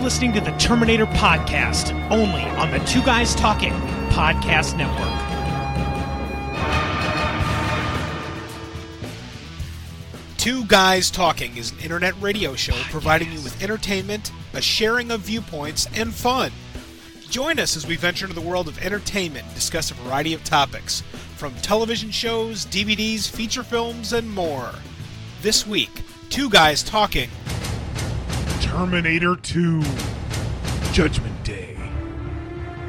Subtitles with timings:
[0.00, 3.72] listening to the Terminator Podcast, only on the Two Guys Talking
[4.10, 5.28] Podcast Network.
[10.36, 15.20] Two Guys Talking is an internet radio show providing you with entertainment, a sharing of
[15.22, 16.52] viewpoints, and fun.
[17.28, 20.44] Join us as we venture into the world of entertainment and discuss a variety of
[20.44, 21.02] topics,
[21.36, 24.70] from television shows, DVDs, feature films, and more.
[25.42, 25.90] This week,
[26.30, 27.30] Two Guys Talking
[28.68, 29.82] Terminator 2
[30.92, 31.74] Judgment Day.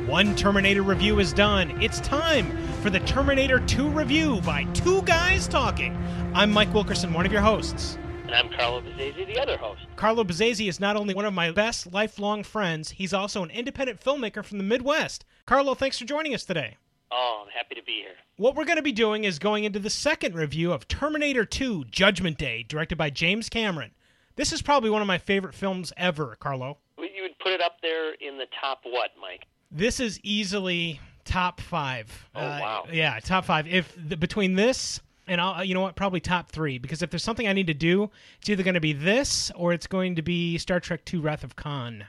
[0.07, 1.81] One Terminator review is done.
[1.81, 5.97] It's time for the Terminator 2 review by Two Guys Talking.
[6.33, 7.97] I'm Mike Wilkerson, one of your hosts.
[8.23, 9.79] And I'm Carlo Bazzesi, the other host.
[9.95, 14.01] Carlo Bazzesi is not only one of my best lifelong friends, he's also an independent
[14.01, 15.23] filmmaker from the Midwest.
[15.45, 16.75] Carlo, thanks for joining us today.
[17.09, 18.15] Oh, I'm happy to be here.
[18.35, 21.85] What we're going to be doing is going into the second review of Terminator 2
[21.85, 23.91] Judgment Day, directed by James Cameron.
[24.39, 26.77] This is probably one of my favorite films ever, Carlo.
[26.97, 29.45] You would put it up there in the top what, Mike?
[29.69, 32.25] This is easily top five.
[32.33, 32.85] Oh, wow.
[32.87, 33.67] Uh, yeah, top five.
[33.67, 36.77] If the, between this and I'll, you know what, probably top three.
[36.77, 39.73] Because if there's something I need to do, it's either going to be this or
[39.73, 42.05] it's going to be Star Trek II: Wrath of Khan.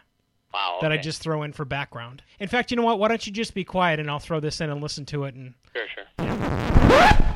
[0.55, 0.79] Wow.
[0.83, 2.23] That I just throw in for background.
[2.39, 3.01] In fact, you know what?
[3.01, 5.35] Why don't you just be quiet and I'll throw this in and listen to it?
[5.35, 6.05] And Sure, sure.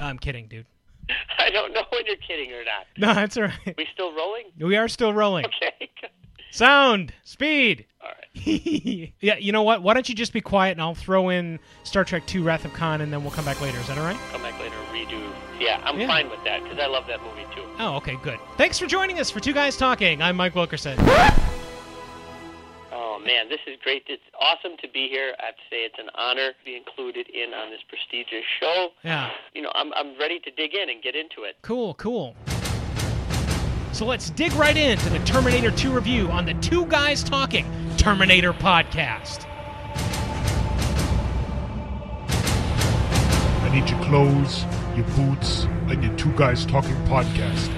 [0.00, 0.66] I'm kidding, dude.
[1.38, 2.86] I don't know when you're kidding or not.
[2.96, 3.74] No, that's all right.
[3.76, 4.44] We still rolling?
[4.58, 5.46] We are still rolling.
[5.46, 5.90] Okay.
[6.50, 7.86] Sound, speed.
[8.00, 8.26] All right.
[9.20, 9.82] yeah, you know what?
[9.82, 12.72] Why don't you just be quiet and I'll throw in Star Trek II: Wrath of
[12.74, 13.78] Khan, and then we'll come back later.
[13.78, 14.16] Is that all right?
[14.30, 15.20] Come back later redo.
[15.58, 16.06] Yeah, I'm Yeah.
[16.06, 17.64] fine with that because I love that movie too.
[17.78, 18.38] Oh, okay, good.
[18.56, 20.22] Thanks for joining us for Two Guys Talking.
[20.22, 20.96] I'm Mike Wilkerson.
[23.14, 24.02] Oh man, this is great.
[24.08, 25.34] It's awesome to be here.
[25.38, 28.88] I have to say it's an honor to be included in on this prestigious show.
[29.04, 29.30] Yeah.
[29.54, 31.56] You know, I'm I'm ready to dig in and get into it.
[31.62, 32.34] Cool, cool.
[33.92, 38.52] So let's dig right into the Terminator 2 review on the Two Guys Talking Terminator
[38.52, 39.46] podcast.
[43.62, 44.64] I need your clothes,
[44.96, 47.70] your boots, and your Two Guys Talking podcast.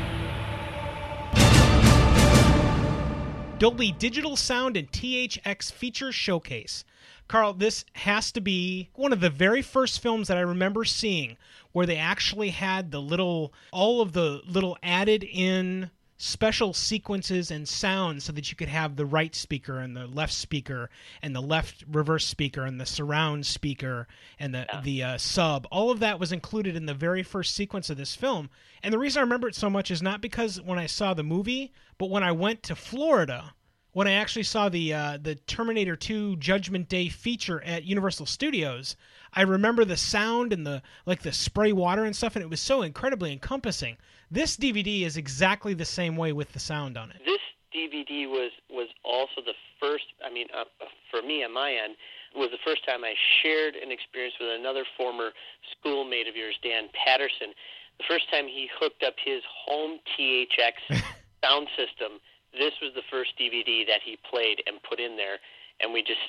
[3.59, 6.85] Dolby Digital Sound and THX Feature Showcase.
[7.27, 11.39] Carl, this has to be one of the very first films that I remember seeing
[11.73, 17.69] where they actually had the little, all of the little added in special sequences and
[17.69, 20.89] sounds so that you could have the right speaker and the left speaker
[21.23, 24.07] and the left reverse speaker and the surround speaker
[24.39, 25.67] and the the uh, sub.
[25.71, 28.51] All of that was included in the very first sequence of this film.
[28.83, 31.23] And the reason i remember it so much is not because when i saw the
[31.23, 33.55] movie but when i went to florida
[33.97, 38.95] when I actually saw the uh, the Terminator 2 Judgment Day feature at Universal Studios,
[39.33, 42.61] I remember the sound and the like the spray water and stuff, and it was
[42.61, 43.97] so incredibly encompassing.
[44.31, 47.23] This DVD is exactly the same way with the sound on it.
[47.25, 47.41] This
[47.75, 50.05] DVD was was also the first.
[50.23, 50.65] I mean, uh,
[51.11, 51.97] for me on my end,
[52.35, 55.31] was the first time I shared an experience with another former
[55.73, 57.57] schoolmate of yours, Dan Patterson.
[57.97, 61.01] The first time he hooked up his home THX
[61.43, 62.21] sound system.
[62.57, 65.39] This was the first DVD that he played and put in there,
[65.81, 66.21] and we just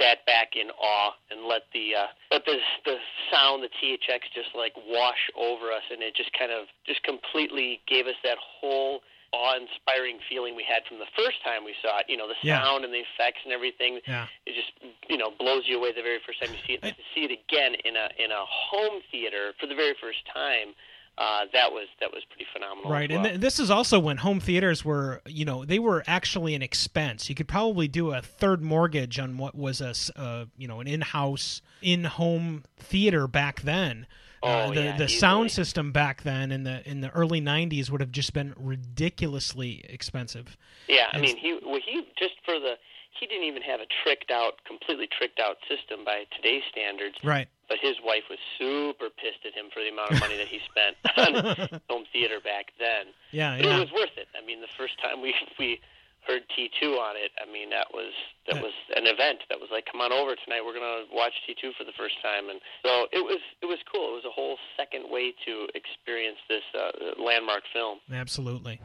[0.00, 2.96] sat back in awe and let the uh, let the the
[3.30, 7.80] sound, the THX, just like wash over us, and it just kind of just completely
[7.86, 9.00] gave us that whole
[9.32, 12.06] awe-inspiring feeling we had from the first time we saw it.
[12.08, 12.62] You know, the Yeah.
[12.62, 14.00] sound and the effects and everything.
[14.06, 14.26] Yeah.
[14.46, 14.72] It just
[15.08, 16.80] you know blows you away the very first time you see it.
[16.82, 20.26] And to see it again in a in a home theater for the very first
[20.32, 20.74] time,
[21.18, 22.90] uh, that was that was pretty phenomenal.
[22.90, 26.54] Right, and th- this is also when home theaters were, you know, they were actually
[26.54, 27.28] an expense.
[27.28, 30.86] You could probably do a third mortgage on what was a, uh, you know, an
[30.86, 34.06] in-house, in-home theater back then.
[34.42, 37.90] uh, Oh, the yeah, the sound system back then in the in the early '90s
[37.90, 40.56] would have just been ridiculously expensive.
[40.88, 42.74] Yeah, I mean, he well, he just for the
[43.18, 47.16] he didn't even have a tricked out, completely tricked out system by today's standards.
[47.24, 47.48] Right.
[47.68, 50.60] But his wife was super pissed at him for the amount of money that he
[50.70, 53.10] spent on home theater back then.
[53.32, 53.76] Yeah, But yeah.
[53.76, 54.28] it was worth it.
[54.38, 55.80] I mean, the first time we we
[56.26, 58.10] heard T2 on it, I mean, that was
[58.46, 58.62] that Yeah.
[58.62, 59.42] was an event.
[59.50, 60.62] That was like, come on over tonight.
[60.62, 64.14] We're gonna watch T2 for the first time, and so it was it was cool.
[64.14, 67.98] It was a whole second way to experience this uh, landmark film.
[68.12, 68.80] Absolutely.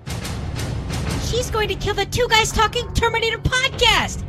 [1.30, 4.26] She's going to kill the Two Guys Talking Terminator podcast.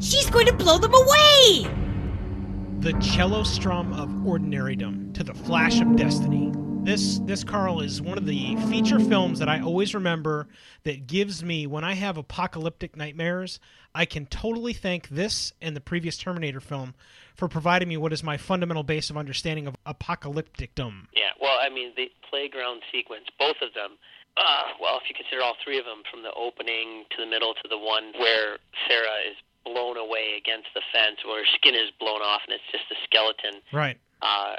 [0.00, 1.66] She's going to blow them away.
[2.84, 6.52] The cello strum of ordinarydom to the flash of destiny.
[6.82, 10.48] This this Carl is one of the feature films that I always remember
[10.82, 13.58] that gives me when I have apocalyptic nightmares,
[13.94, 16.92] I can totally thank this and the previous Terminator film
[17.34, 21.06] for providing me what is my fundamental base of understanding of apocalypticdom.
[21.16, 23.96] Yeah, well, I mean, the playground sequence, both of them,
[24.36, 27.54] Uh, well, if you consider all three of them, from the opening to the middle
[27.54, 31.90] to the one where Sarah is blown away against the fence, where her skin is
[31.98, 33.60] blown off and it's just a skeleton.
[33.72, 33.98] Right.
[34.22, 34.56] Uh,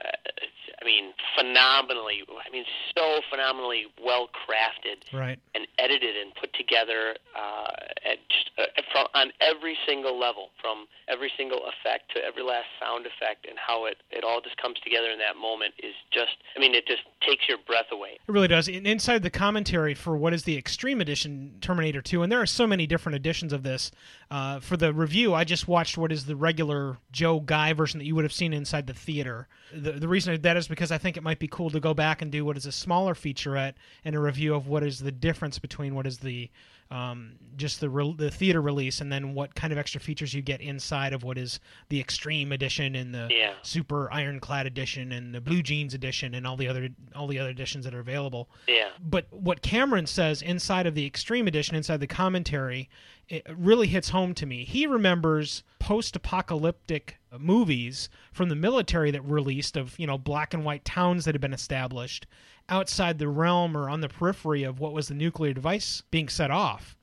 [0.82, 2.22] I mean, phenomenally.
[2.30, 2.66] I mean,
[2.96, 5.40] so phenomenally well crafted Right.
[5.56, 7.72] and edited and put together uh,
[8.06, 12.68] at just, uh, from on every single level, from every single effect to every last
[12.80, 16.38] sound effect, and how it it all just comes together in that moment is just.
[16.56, 18.20] I mean, it just takes your breath away.
[18.28, 18.68] It really does.
[18.68, 22.46] And inside the commentary for what is the Extreme Edition Terminator 2, and there are
[22.46, 23.92] so many different editions of this.
[24.32, 28.06] Uh, for the review, I just watched what is the regular Joe Guy version that
[28.06, 29.48] you would have seen inside the theater.
[29.74, 31.80] The, the reason I did that is because I think it might be cool to
[31.80, 33.74] go back and do what is a smaller featurette
[34.04, 36.50] and a review of what is the difference between what is the
[36.92, 40.44] um, just the re- the theater release and then what kind of extra features you
[40.44, 43.54] get inside of what is the Extreme Edition and the Yeah.
[43.64, 47.50] Super Ironclad Edition and the Blue Jeans Edition and all the other all the other
[47.50, 48.90] editions that are available Yeah.
[49.04, 52.88] but what Cameron says inside of the Extreme Edition, inside the commentary,
[53.30, 54.64] it really hits home to me.
[54.64, 60.86] He remembers post-apocalyptic movies from the military that released of you know black and white
[60.86, 62.28] towns that had been established
[62.70, 66.52] outside the realm or on the periphery of what was the nuclear device being set
[66.52, 66.98] off.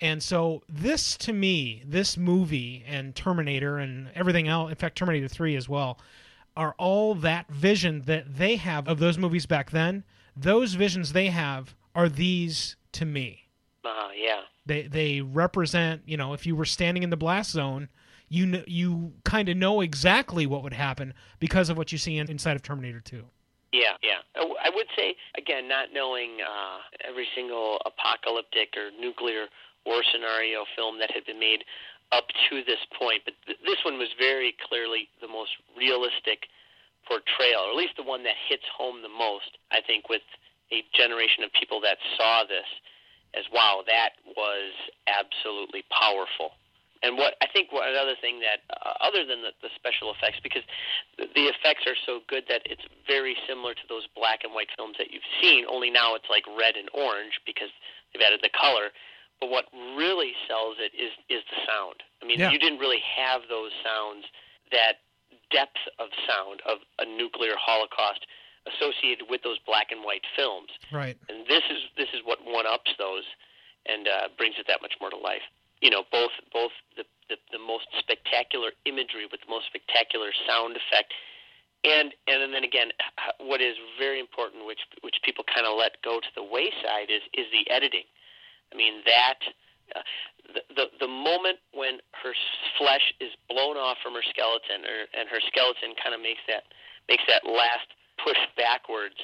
[0.00, 5.28] And so this to me, this movie and Terminator and everything else, in fact Terminator
[5.28, 5.98] 3 as well,
[6.56, 10.04] are all that vision that they have of those movies back then.
[10.36, 13.48] Those visions they have are these to me.
[13.84, 14.42] Uh, yeah.
[14.64, 17.88] They they represent, you know, if you were standing in the blast zone,
[18.28, 22.18] you kn- you kind of know exactly what would happen because of what you see
[22.18, 23.24] in, inside of Terminator 2.
[23.72, 24.20] Yeah, yeah.
[24.36, 26.78] I would say again, not knowing uh,
[27.08, 29.46] every single apocalyptic or nuclear
[29.84, 31.64] war scenario film that had been made
[32.12, 36.46] up to this point, but th- this one was very clearly the most realistic
[37.08, 39.58] portrayal, or at least the one that hits home the most.
[39.72, 40.22] I think with
[40.70, 42.68] a generation of people that saw this
[43.34, 44.72] as wow, that was
[45.08, 46.52] absolutely powerful.
[47.02, 50.38] And what I think what another thing that uh, other than the, the special effects,
[50.38, 50.62] because
[51.18, 54.94] the, effects are so good that it's very similar to those black and white films
[55.02, 55.66] that you've seen.
[55.66, 57.74] Only now it's like red and orange because
[58.14, 58.94] they've added the color.
[59.42, 59.66] But what
[59.98, 62.06] really sells it is is the sound.
[62.22, 62.54] I mean, Yeah.
[62.54, 64.22] you didn't really have those sounds,
[64.70, 65.02] that
[65.50, 68.22] depth of sound of a nuclear holocaust
[68.66, 71.16] associated with those black and white films Right.
[71.28, 73.24] and this is this is what one ups those
[73.86, 75.42] and uh, brings it that much more to life.
[75.82, 80.78] You know, both both the, the the most spectacular imagery with the most spectacular sound
[80.78, 81.10] effect,
[81.82, 82.94] and and then again,
[83.42, 87.26] what is very important, which which people kind of let go to the wayside, is
[87.34, 88.06] is the editing.
[88.72, 89.42] I mean that.
[89.90, 90.06] Uh,
[90.54, 92.34] the, the the moment when her
[92.78, 96.70] flesh is blown off from her skeleton, or, and her skeleton kind of makes that
[97.10, 97.90] makes that last
[98.24, 99.18] push backwards,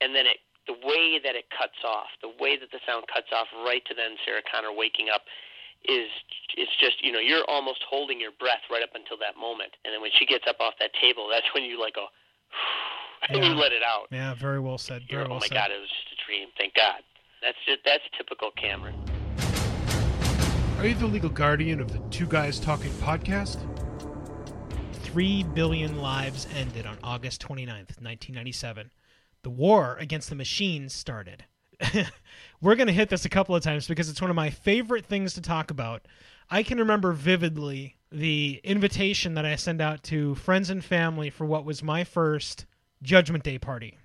[0.00, 0.38] and then it
[0.68, 3.94] the way that it cuts off, the way that the sound cuts off right to
[3.94, 5.22] then Sarah Connor waking up
[5.88, 6.12] is
[6.56, 9.94] it's just you know you're almost holding your breath right up until that moment, and
[9.94, 12.06] then when she gets up off that table, that's when you like go
[13.28, 14.08] and you let it out.
[14.10, 15.02] Yeah, very well said.
[15.08, 15.54] You're, Very well oh my said.
[15.54, 16.48] god, it was just a dream.
[16.58, 17.00] Thank God.
[17.42, 18.94] That's just that's typical Cameron.
[20.78, 23.58] Are you the legal guardian of the Two Guys Talking podcast?
[25.12, 28.92] 3 billion lives ended on August 29th, 1997.
[29.42, 31.44] The war against the machines started.
[32.60, 35.04] We're going to hit this a couple of times because it's one of my favorite
[35.04, 36.06] things to talk about.
[36.48, 41.44] I can remember vividly the invitation that I sent out to friends and family for
[41.44, 42.66] what was my first
[43.02, 43.98] Judgment Day party.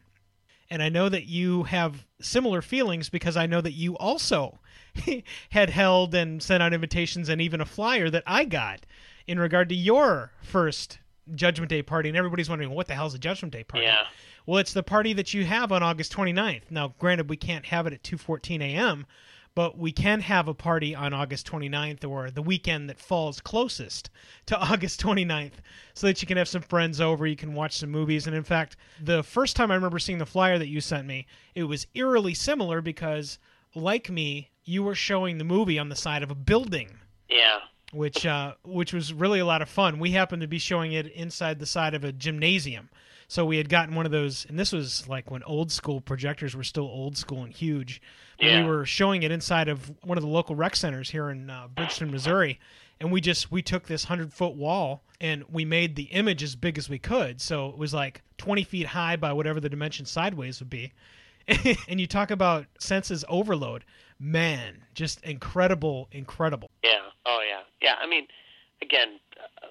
[0.72, 4.58] And I know that you have similar feelings because I know that you also
[5.52, 8.88] had held and sent out invitations and even a flyer that I got
[9.28, 11.00] in regard to your first
[11.34, 12.10] Judgment Day party.
[12.10, 13.86] And everybody's wondering, what the hell's a Judgment Day party?
[13.86, 14.04] Yeah.
[14.46, 16.70] Well, it's the party that you have on August 29th.
[16.70, 19.08] Now, granted, we can't have it at 2:14 a.m.,
[19.56, 24.10] but we can have a party on August 29th or the weekend that falls closest
[24.46, 25.54] to August 29th
[25.94, 28.28] so that you can have some friends over, you can watch some movies.
[28.28, 31.26] And in fact, the first time I remember seeing the flyer that you sent me,
[31.56, 33.40] it was eerily similar because
[33.74, 36.90] like me, you were showing the movie on the side of a building
[37.30, 37.60] Yeah.
[37.94, 40.00] Which uh, which was really a lot of fun.
[40.00, 42.90] We happened to be showing it inside the side of a gymnasium,
[43.28, 46.56] so we had gotten one of those, and this was like when old school projectors
[46.56, 48.02] were still old school and huge.
[48.40, 48.62] Yeah.
[48.62, 51.68] We were showing it inside of one of the local rec centers here in uh,
[51.74, 52.60] Bridgeton, Missouri,
[53.00, 56.56] and we just we took this hundred foot wall and we made the image as
[56.56, 60.06] big as we could, so it was like twenty feet high by whatever the dimension
[60.06, 60.92] sideways would be.
[61.88, 63.86] and you talk about senses overload,
[64.20, 66.70] man, just incredible, incredible.
[66.84, 67.10] Yeah.
[67.26, 67.62] Oh, yeah.
[67.82, 67.96] Yeah.
[68.02, 68.28] I mean,
[68.82, 69.68] again, uh,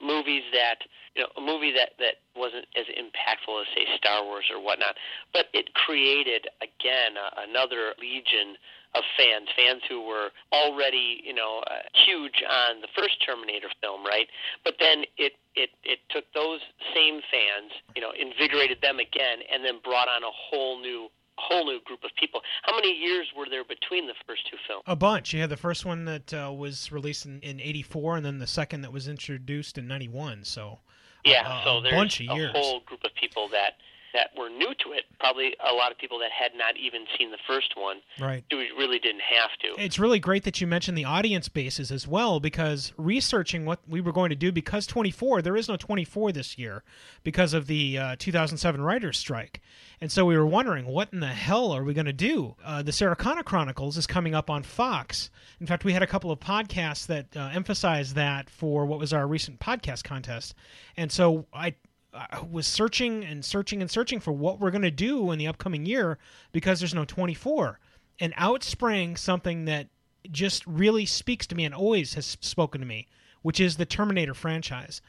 [0.00, 4.46] movies that you know a movie that that wasn't as impactful as say Star Wars
[4.50, 4.94] or whatnot,
[5.32, 8.54] but it created again uh, another legion
[8.94, 14.04] of fans, fans who were already you know uh, huge on the first Terminator film,
[14.04, 14.28] right?
[14.64, 16.60] But then it it it took those
[16.94, 21.64] same fans, you know, invigorated them again, and then brought on a whole new whole
[21.66, 22.40] new group of people.
[22.62, 24.82] How many years were there between the first two films?
[24.86, 25.32] A bunch.
[25.32, 28.46] You had the first one that uh, was released in, in 84 and then the
[28.46, 30.44] second that was introduced in 91.
[30.44, 30.78] So
[31.24, 32.50] yeah, a, so a there's bunch of a years.
[32.54, 33.74] whole group of people that
[34.12, 35.04] that were new to it.
[35.20, 37.98] Probably a lot of people that had not even seen the first one.
[38.20, 38.44] Right.
[38.50, 39.82] Do really didn't have to.
[39.82, 44.00] It's really great that you mentioned the audience bases as well because researching what we
[44.00, 46.82] were going to do because 24 there is no 24 this year
[47.22, 49.60] because of the uh, 2007 writers strike.
[50.00, 52.54] And so we were wondering what in the hell are we going to do?
[52.64, 55.30] Uh, the Sarah Connor Chronicles is coming up on Fox.
[55.60, 59.12] In fact, we had a couple of podcasts that uh, emphasized that for what was
[59.12, 60.54] our recent podcast contest.
[60.96, 61.74] And so I
[62.12, 65.46] I was searching and searching and searching for what we're going to do in the
[65.46, 66.18] upcoming year
[66.52, 67.78] because there's no 24.
[68.20, 69.88] And out sprang something that
[70.30, 73.06] just really speaks to me and always has spoken to me,
[73.42, 75.00] which is the Terminator franchise.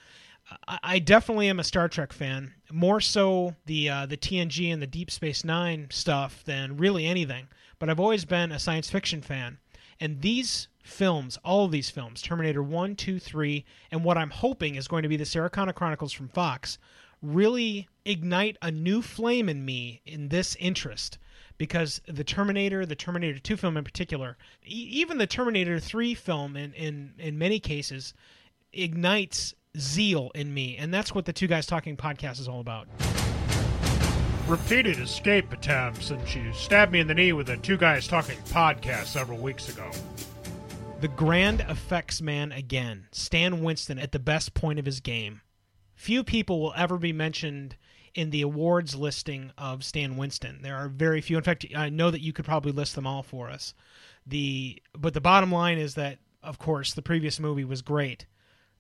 [0.68, 4.82] I, I definitely am a Star Trek fan, more so the uh, the TNG and
[4.82, 7.48] the Deep Space Nine stuff than really anything.
[7.78, 9.60] But I've always been a science fiction fan,
[10.00, 14.76] and these films, all of these films, Terminator 1, 2, 3, and what I'm hoping
[14.76, 16.78] is going to be the Sarah Connor Chronicles from Fox,
[17.22, 21.18] really ignite a new flame in me in this interest.
[21.58, 26.56] Because the Terminator, the Terminator 2 film in particular, e- even the Terminator 3 film
[26.56, 28.14] in, in, in many cases,
[28.72, 30.78] ignites zeal in me.
[30.78, 32.88] And that's what the Two Guys Talking podcast is all about.
[34.48, 38.40] Repeated escape attempts, and she stabbed me in the knee with a Two Guys Talking
[38.50, 39.92] podcast several weeks ago.
[41.00, 45.40] The grand effects man again, Stan Winston at the best point of his game.
[45.96, 47.78] Few people will ever be mentioned
[48.16, 50.60] in the awards listing of Stan Winston.
[50.62, 51.38] There are very few.
[51.38, 53.74] In fact, I know that you could probably list them all for us.
[54.28, 58.26] The but the bottom line is that of course the previous movie was great.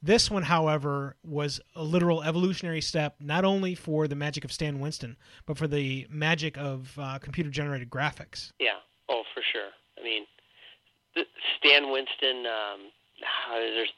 [0.01, 4.81] This one, however, was a literal evolutionary step not only for the magic of Stan
[4.81, 8.51] Winston, but for the magic of uh, computer generated graphics.
[8.59, 8.79] Yeah.
[9.07, 9.69] Oh, for sure.
[9.97, 10.25] I mean,
[11.57, 12.45] Stan Winston.
[12.45, 12.79] Um,
[13.51, 13.93] there's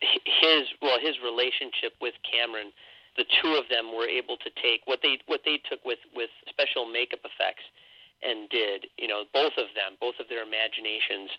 [0.00, 2.70] his well, his relationship with Cameron.
[3.16, 6.30] The two of them were able to take what they what they took with with
[6.48, 7.64] special makeup effects
[8.22, 8.86] and did.
[8.98, 11.30] You know, both of them, both of their imaginations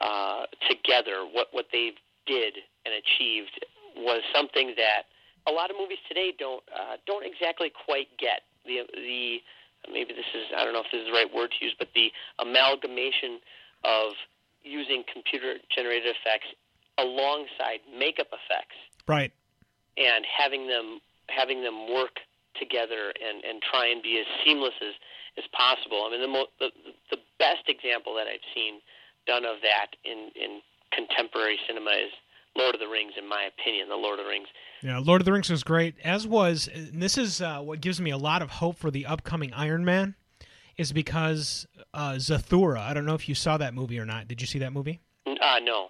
[0.00, 1.24] uh, together.
[1.28, 1.92] What what they
[2.26, 3.56] did and achieved
[3.96, 5.08] was something that
[5.46, 8.44] a lot of movies today don't uh, don't exactly quite get.
[8.64, 9.40] The the
[9.88, 11.88] maybe this is I don't know if this is the right word to use, but
[11.94, 13.40] the amalgamation
[13.84, 14.12] of
[14.62, 16.46] using computer generated effects
[16.98, 18.76] alongside makeup effects
[19.06, 19.32] Right.
[19.96, 22.18] and having them having them work
[22.58, 24.94] together and, and try and be as seamless as,
[25.38, 26.04] as possible.
[26.06, 26.70] I mean, the, mo- the
[27.10, 28.80] the best example that I've seen
[29.26, 30.60] done of that in, in
[30.92, 32.10] contemporary cinema is
[32.56, 33.88] Lord of the Rings, in my opinion.
[33.88, 34.48] The Lord of the Rings.
[34.82, 36.68] Yeah, Lord of the Rings was great, as was.
[36.72, 39.84] And this is uh, what gives me a lot of hope for the upcoming Iron
[39.84, 40.16] Man,
[40.80, 42.78] is because uh, Zathura.
[42.80, 44.26] I don't know if you saw that movie or not.
[44.28, 45.00] Did you see that movie?
[45.26, 45.88] Uh, no.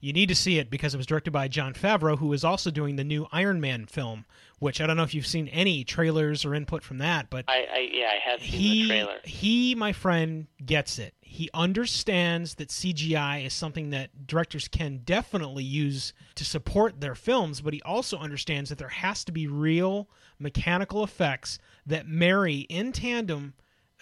[0.00, 2.70] You need to see it because it was directed by Jon Favreau, who is also
[2.70, 4.24] doing the new Iron Man film.
[4.60, 7.66] Which I don't know if you've seen any trailers or input from that, but I,
[7.72, 9.18] I yeah, I have seen he the trailer.
[9.24, 15.62] he my friend gets it he understands that cgi is something that directors can definitely
[15.62, 20.08] use to support their films but he also understands that there has to be real
[20.38, 23.52] mechanical effects that marry in tandem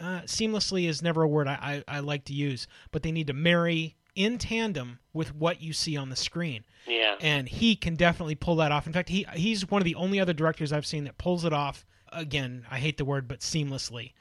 [0.00, 3.26] uh, seamlessly is never a word I, I, I like to use but they need
[3.28, 7.16] to marry in tandem with what you see on the screen Yeah.
[7.20, 8.86] and he can definitely pull that off.
[8.86, 11.52] In fact, he he's one of the only other directors I've seen that pulls it
[11.52, 11.84] off.
[12.12, 14.12] Again, I hate the word, but seamlessly.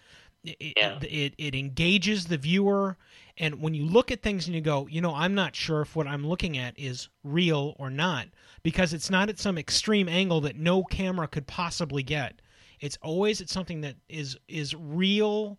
[0.43, 0.97] It, Yeah.
[1.01, 2.97] it, it it engages the viewer,
[3.37, 5.95] and when you look at things and you go, you know, I'm not sure if
[5.95, 8.27] what I'm looking at is real or not,
[8.63, 12.41] because it's not at some extreme angle that no camera could possibly get.
[12.81, 15.57] It's always it's something that is is real,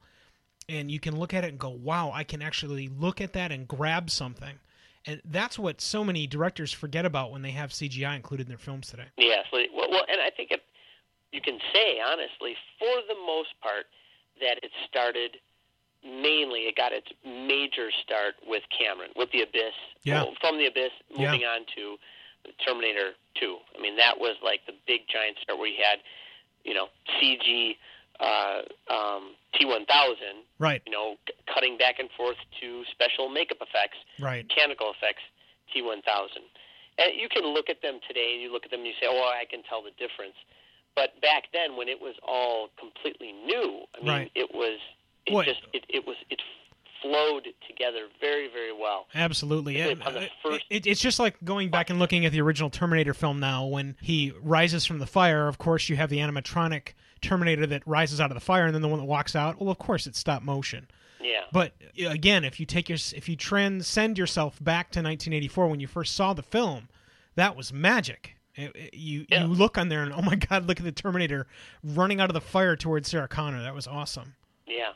[0.69, 3.53] and you can look at it and go, wow, I can actually look at that
[3.53, 4.59] and grab something.
[5.09, 8.59] And that's what so many directors forget about when they have CGI included in their
[8.59, 9.05] films today.
[9.17, 9.47] Yes.
[9.53, 10.63] Well, well, and I think it,
[11.33, 13.87] you can say honestly, for the most part,
[14.41, 15.37] that it started
[16.05, 16.67] mainly.
[16.67, 19.75] It got its major start with Cameron, with the Abyss.
[20.03, 20.23] Yeah.
[20.25, 21.31] Well, From the Abyss, Yeah.
[21.33, 21.97] moving on to
[22.65, 23.59] Terminator Two.
[23.77, 25.99] I mean, that was like the big giant start where you had,
[26.67, 27.77] you know, CG
[28.19, 29.87] uh, um, T1000.
[30.59, 34.45] Right, You know, c- cutting back and forth to special makeup effects right.
[34.45, 35.23] mechanical effects
[35.71, 36.43] T1000.
[36.99, 39.07] And you can look at them today, and you look at them and you say,
[39.09, 40.35] "Oh, I can tell the difference."
[40.97, 44.31] But back then, when it was all completely new, I mean, Right.
[44.35, 44.81] it was
[45.27, 46.41] it What- just it, it was it
[47.03, 49.07] flowed together very very well.
[49.15, 49.81] Absolutely.
[49.81, 49.93] The
[50.45, 53.67] uh, it- it's just like going back and looking at the original Terminator film now
[53.67, 55.49] when he rises from the fire.
[55.49, 58.83] Of course, you have the animatronic Terminator that rises out of the fire and then
[58.83, 59.61] the one that walks out.
[59.61, 60.87] Well, of course, it's stop motion.
[61.21, 61.43] Yeah.
[61.53, 65.87] But again, if you take your if you transcend yourself back to 1984 when you
[65.87, 66.89] first saw the film,
[67.35, 68.37] that was magic.
[68.55, 69.43] It- it- you Yeah.
[69.43, 71.47] you look on there and oh my god, look at the Terminator
[71.83, 73.63] running out of the fire towards Sarah Connor.
[73.63, 74.35] That was awesome.
[74.67, 74.93] Yeah.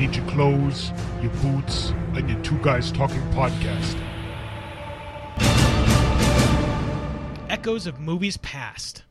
[0.00, 4.00] Need your clothes, your boots, and your two guys talking podcast.
[7.50, 9.02] Echoes of movies past.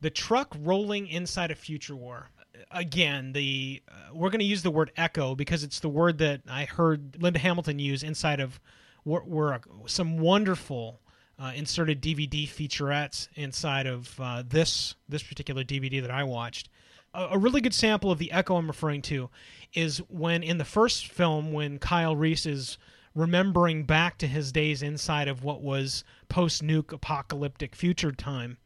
[0.00, 2.30] The truck rolling inside a future war.
[2.70, 6.40] Again, the uh, we're going to use the word echo because it's the word that
[6.48, 8.58] I heard Linda Hamilton use inside of
[9.04, 11.02] were, were some wonderful
[11.38, 16.70] uh, inserted DVD featurettes inside of uh, this this particular DVD that I watched.
[17.14, 19.30] A, really good sample of the echo I'm referring to
[19.72, 22.78] is when in the first film when Kyle Reese is
[23.14, 28.58] remembering back to his days inside of what was post nuke apocalyptic future time.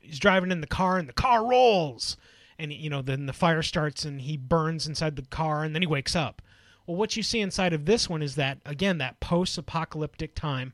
[0.00, 2.16] He's driving in the car and the car rolls!
[2.58, 5.82] And you know then the fire starts and he burns inside the car and then
[5.82, 6.40] he wakes up.
[6.86, 10.72] Well what you see inside of this one is that again that post-apocalyptic time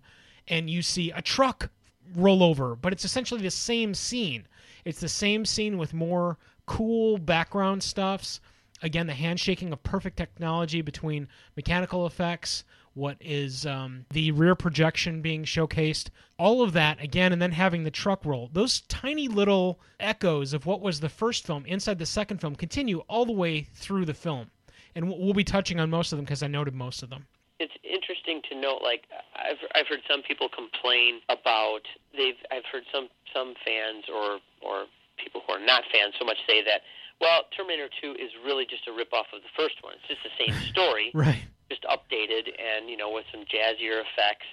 [0.48, 1.70] and you see a truck
[2.14, 4.46] roll over but it's essentially the same scene.
[4.84, 6.38] It's the same scene with more
[6.72, 8.40] cool background stuffs.
[8.82, 12.64] Again the handshaking of perfect technology between mechanical effects
[12.94, 17.84] what is um, the rear projection being showcased all of that again and then having
[17.84, 18.50] the truck roll.
[18.52, 22.98] Those tiny little echoes of what was the first film inside the second film continue
[23.08, 24.50] all the way through the film.
[24.94, 27.26] And we'll be touching on most of them because i noted most of them.
[27.58, 28.80] It's interesting to note.
[28.82, 29.04] Like
[29.36, 34.86] I've I've heard some people complain about they've I've heard some some fans or or
[35.22, 36.82] people who are not fans so much say that
[37.20, 39.94] well Terminator 2 is really just a ripoff of the first one.
[39.94, 44.44] It's just the same story, right just updated and you know with some jazzier effects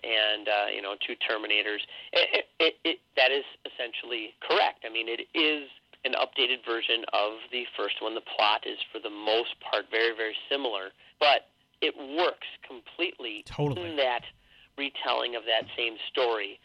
[0.00, 1.84] and uh, you know two Terminators.
[2.12, 4.88] It, it, it, it, that is essentially correct.
[4.88, 5.68] I mean it is
[6.04, 8.14] an updated version of the first one.
[8.16, 11.52] The plot is for the most part very very similar, but
[11.84, 13.90] it works completely Totally.
[13.90, 14.24] in that
[14.78, 16.58] retelling of that same story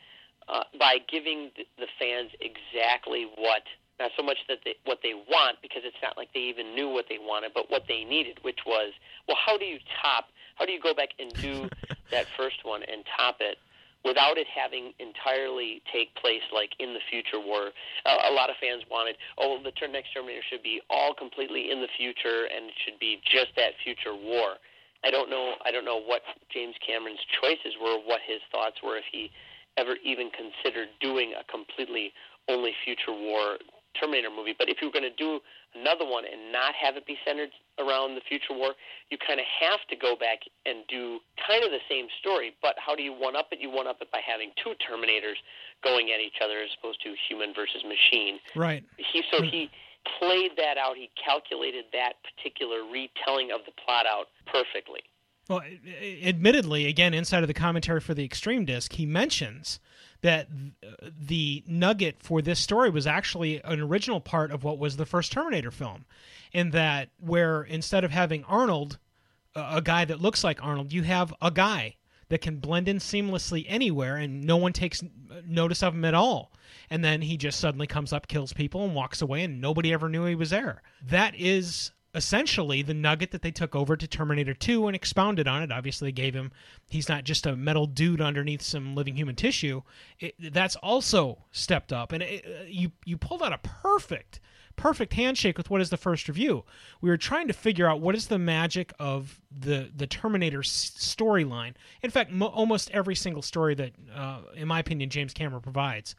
[0.48, 3.64] uh, by giving the, fans exactly what
[4.00, 6.88] not so much that they, what they want because it's not like they even knew
[6.88, 8.94] what they wanted, but what they needed, which was
[9.28, 10.30] well, how do you top?
[10.56, 11.70] How do you go back and do
[12.12, 13.58] that first one and top it
[14.06, 17.74] without it having entirely take place like in the future war?
[18.06, 21.72] Uh, a lot of fans wanted, oh, the ter- next Terminator should be all completely
[21.74, 24.62] in the future and it should be just that future war.
[25.04, 25.56] I don't know.
[25.66, 26.22] I don't know what
[26.54, 29.30] James Cameron's choices were, what his thoughts were, if he
[29.78, 32.12] ever even considered doing a completely
[32.50, 33.58] only future war
[34.00, 34.54] Terminator movie.
[34.58, 35.40] But if you were going to do
[35.74, 37.50] another one and not have it be centered
[37.82, 38.74] around the future war,
[39.10, 42.54] you kind of have to go back and do kind of the same story.
[42.62, 43.60] But how do you one up it?
[43.60, 45.42] You one up it by having two Terminators
[45.84, 48.40] going at each other as opposed to human versus machine.
[48.56, 49.70] right He so he
[50.20, 50.96] played that out.
[50.96, 55.02] He calculated that particular retelling of the plot out perfectly.
[55.50, 55.62] Well,
[56.24, 59.80] admittedly, again, inside of the commentary for the Extreme Disc, he mentions
[60.22, 60.48] that
[61.20, 65.32] the nugget for this story was actually an original part of what was the first
[65.32, 66.06] Terminator film,
[66.52, 68.98] in that where instead of having Arnold,
[69.56, 71.96] a a guy that looks like Arnold, you have a guy
[72.30, 75.08] that can blend in seamlessly anywhere, and no one takes uh,
[75.46, 76.52] notice of him at all.
[76.90, 80.10] And then he just suddenly comes up, kills people, and walks away, and nobody ever
[80.10, 80.82] knew he was there.
[81.06, 85.62] That is essentially the nugget that they took over to Terminator 2 and expounded on
[85.62, 85.72] it.
[85.72, 86.52] Obviously, they gave him,
[86.90, 89.82] he's not just a metal dude underneath some living human tissue.
[90.20, 92.12] It, that's also stepped up.
[92.12, 94.40] And it, uh, you, you pulled out a perfect,
[94.76, 96.64] perfect handshake with what is the first review.
[97.02, 101.74] We were trying to figure out what is the magic of the, the Terminator storyline.
[102.02, 106.16] In fact, mo- almost every single story that, uh, in my opinion, James Cameron provides.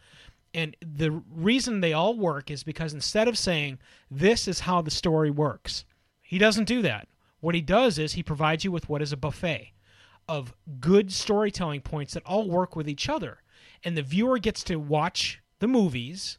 [0.58, 3.78] And the reason they all work is because instead of saying,
[4.10, 5.84] this is how the story works,
[6.20, 7.06] he doesn't do that.
[7.38, 9.72] What he does is he provides you with what is a buffet
[10.28, 13.38] of good storytelling points that all work with each other.
[13.84, 16.38] And the viewer gets to watch the movies,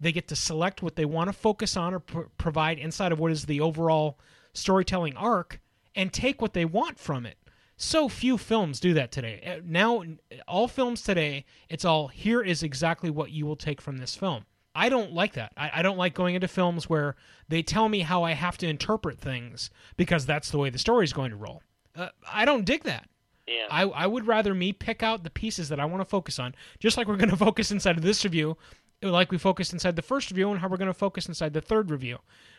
[0.00, 3.18] they get to select what they want to focus on or pr- provide inside of
[3.18, 4.18] what is the overall
[4.54, 5.60] storytelling arc
[5.94, 7.36] and take what they want from it.
[7.80, 9.40] So few films do that today.
[9.46, 10.02] Uh, Now,
[10.48, 14.44] all films today, it's all here is exactly what you will take from this film.
[14.74, 15.52] I don't like that.
[15.56, 17.14] I, I don't like going into films where
[17.48, 21.12] they tell me how I have to interpret things because that's the way the story's
[21.12, 21.62] going to roll.
[21.96, 23.08] Uh, I don't dig that.
[23.46, 23.66] Yeah.
[23.70, 26.54] I, I would rather me pick out the pieces that I want to focus on,
[26.80, 28.56] just like we're going to focus inside of this review,
[29.02, 31.60] like we focused inside the first review, and how we're going to focus inside the
[31.60, 32.18] third review,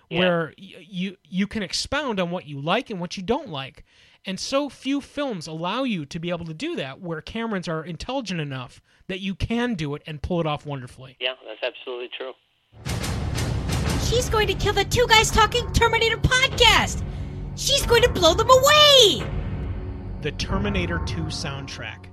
[0.10, 0.20] Yeah.
[0.20, 3.86] where y- you you can expound on what you like and what you don't like.
[4.26, 7.84] And so few films allow you to be able to do that, where Camerons are
[7.84, 11.18] intelligent enough that you can do it and pull it off wonderfully.
[11.20, 12.34] Yeah, that's absolutely true.
[14.08, 17.04] She's going to kill the Two Guys Talking Terminator podcast.
[17.56, 19.24] She's going to blow them away.
[20.22, 22.06] the Terminator 2 soundtrack.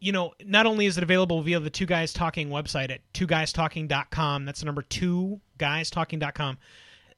[0.00, 4.44] You know, not only is it available via the Two Guys Talking website at twoguystalking.com,
[4.44, 6.58] that's the number two guys guystalking.com.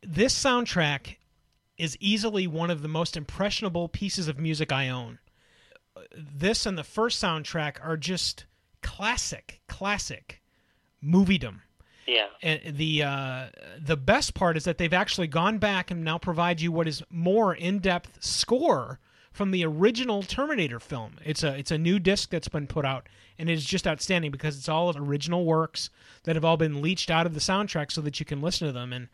[0.03, 1.17] This soundtrack
[1.79, 5.19] is easily one of the most impressionable pieces of music I own.
[6.17, 8.47] This and the first soundtrack are just
[8.83, 10.43] classic, classic
[11.03, 11.61] moviedom.
[12.07, 12.27] Yeah.
[12.43, 13.47] And the uh,
[13.81, 17.03] the best part is that they've actually gone back and now provide you what is
[17.11, 19.01] more in depth score
[19.33, 21.19] from the original Terminator film.
[21.25, 23.09] It's a it's a new disc that's been put out,
[23.39, 25.91] and it is just outstanding because it's all original works
[26.25, 28.73] that have all been leached out of the soundtrack so that you can listen to
[28.73, 28.93] them.
[28.93, 29.09] And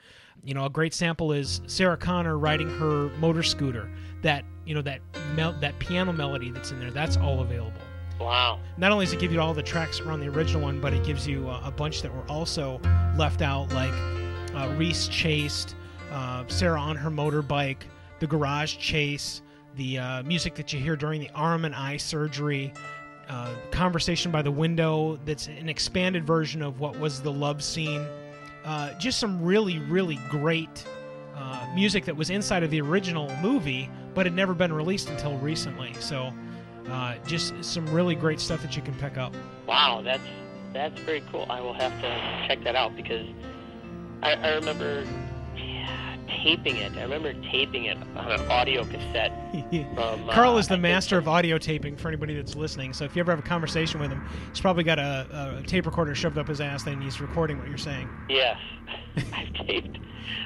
[0.45, 3.91] you know, a great sample is Sarah Connor riding her motor scooter.
[4.23, 5.01] That you know that
[5.35, 6.91] mel- that piano melody that's in there.
[6.91, 7.81] That's all available
[8.21, 8.61] Wow.
[8.77, 11.05] not only does it give you all the tracks around the original one, but it
[11.05, 12.81] gives you uh, a bunch that were also
[13.17, 13.93] left out, like
[14.55, 15.75] uh, Reese chased,
[16.13, 17.79] uh, Sarah on her motorbike,
[18.21, 19.43] the garage chase,
[19.75, 22.73] the uh, music that you hear during the arm and eye surgery,
[23.29, 25.19] uh, conversation by the window.
[25.25, 28.07] That's an expanded version of what was the love scene.
[28.65, 30.85] Uh, just some really, really great
[31.37, 35.37] uh, music that was inside of the original movie, but had never been released until
[35.39, 35.95] recently.
[36.01, 36.33] So.
[36.91, 39.33] Uh, just some really great stuff that you can pick up.
[39.69, 40.21] Wow, that's
[40.73, 41.47] that's very cool.
[41.49, 43.25] I will have to check that out because
[44.21, 45.07] I, I remember
[46.43, 46.97] taping it.
[46.97, 49.33] I remember taping it on an audio cassette.
[49.95, 52.93] From, uh, Carl is the I master of audio taping for anybody that's listening.
[52.93, 55.87] So if you ever have a conversation with him, he's probably got a, a tape
[55.87, 58.09] recorder shoved up his ass and he's recording what you're saying.
[58.29, 58.57] Yes,
[59.33, 59.99] I've taped.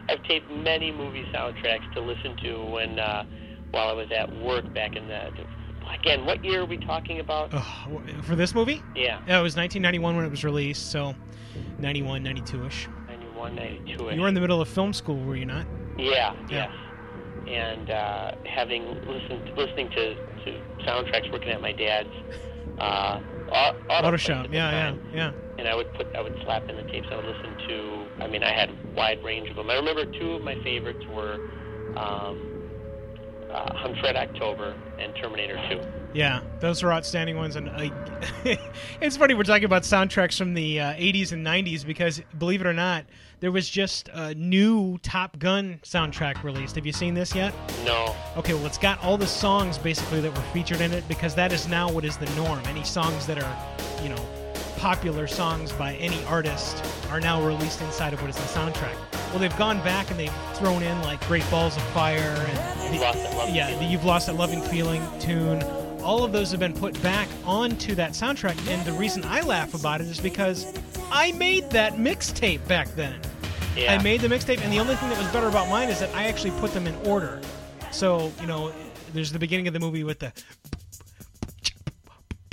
[0.08, 3.24] I've taped many movie soundtracks to listen to when uh,
[3.70, 5.30] while I was at work back in the.
[6.00, 7.52] Again, what year are we talking about?
[8.24, 8.82] For this movie?
[8.96, 11.14] Yeah, Yeah, it was 1991 when it was released, so
[11.78, 12.88] 91, 92ish.
[12.88, 13.05] 91,
[13.44, 14.10] 92.
[14.14, 15.66] You were in the middle of film school, were you not?
[15.98, 16.68] Yeah, Yeah.
[16.68, 16.70] yes.
[17.46, 22.08] And uh, having listened listening to, to soundtracks working at my dad's
[22.80, 24.46] uh, auto, Auto shop.
[24.46, 25.32] at the Yeah, yeah, yeah.
[25.58, 27.06] And I would put I would slap in the tapes.
[27.10, 28.06] I would listen to.
[28.20, 29.70] I mean, I had a wide range of them.
[29.70, 31.38] I remember two of my favorites were
[31.96, 32.55] um,
[33.50, 35.80] uh, Hunt October and Terminator 2.
[36.14, 37.70] Yeah, those are outstanding ones, and
[39.00, 42.66] it's funny we're talking about soundtracks from the uh, '80s and '90s because, believe it
[42.66, 43.04] or not,
[43.40, 46.74] there was just a new Top Gun soundtrack released.
[46.76, 47.52] Have you seen this yet?
[47.84, 48.16] No.
[48.36, 51.52] Okay, well, it's got all the songs basically that were featured in it because that
[51.52, 52.60] is now what is the norm.
[52.66, 54.26] Any songs that are, you know,
[54.86, 58.94] popular songs by any artist are now released inside of what is the soundtrack.
[59.30, 63.02] Well, they've gone back and they've thrown in like Great Balls of Fire and You've
[63.02, 65.60] lost that yeah, the You've Lost That Loving Feeling tune.
[66.04, 69.74] All of those have been put back onto that soundtrack, and the reason I laugh
[69.74, 70.72] about it is because
[71.10, 73.20] I made that mixtape back then.
[73.76, 73.92] Yeah.
[73.92, 76.14] I made the mixtape, and the only thing that was better about mine is that
[76.14, 77.40] I actually put them in order.
[77.90, 78.72] So, you know,
[79.12, 80.32] there's the beginning of the movie with the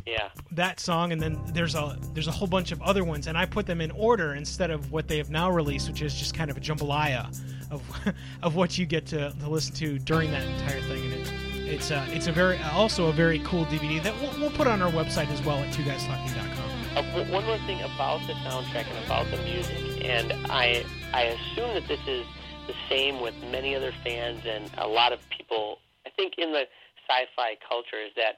[0.06, 0.30] Yeah.
[0.52, 3.46] that song, and then there's a there's a whole bunch of other ones, and I
[3.46, 6.52] put them in order instead of what they have now released, which is just kind
[6.52, 7.28] of a jambalaya
[7.72, 7.82] of
[8.44, 11.04] of what you get to, to listen to during that entire thing.
[11.06, 11.32] And it,
[11.74, 14.82] it's uh, it's a very also a very cool DVD that we'll, we'll put on
[14.82, 16.98] our website as well at twoguystalking.com.
[16.98, 21.74] Uh, one more thing about the soundtrack and about the music, and I I assume
[21.74, 22.26] that this is
[22.68, 25.80] the same with many other fans and a lot of people.
[26.06, 26.66] I think in the
[27.08, 28.38] sci-fi culture is that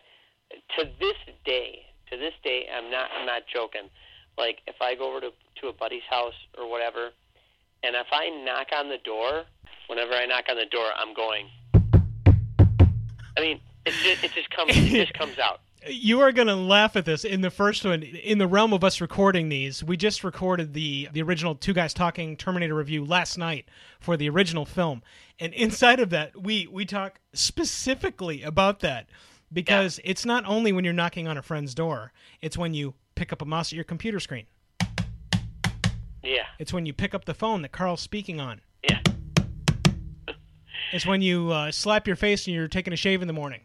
[0.78, 3.90] to this day, to this day, I'm not I'm not joking.
[4.38, 5.30] Like if I go over to
[5.62, 7.10] to a buddy's house or whatever,
[7.84, 9.44] and if I knock on the door,
[9.88, 11.48] whenever I knock on the door, I'm going.
[13.38, 15.62] I mean, it just it just comes it just comes out.
[15.88, 17.24] You are going to laugh at this.
[17.24, 21.10] In the first one, in the realm of us recording these, we just recorded the
[21.14, 23.66] the original Two Guys Talking Terminator review last night
[24.00, 25.04] for the original film,
[25.40, 29.08] and inside of that, we we talk specifically about that
[29.52, 33.32] because it's not only when you're knocking on a friend's door; it's when you pick
[33.32, 34.46] up a mouse at your computer screen.
[36.24, 38.62] Yeah, It's when you pick up the phone that Carl's speaking on.
[38.84, 39.00] yeah.
[40.92, 43.62] It's when you uh, slap your face and you're taking a shave in the morning.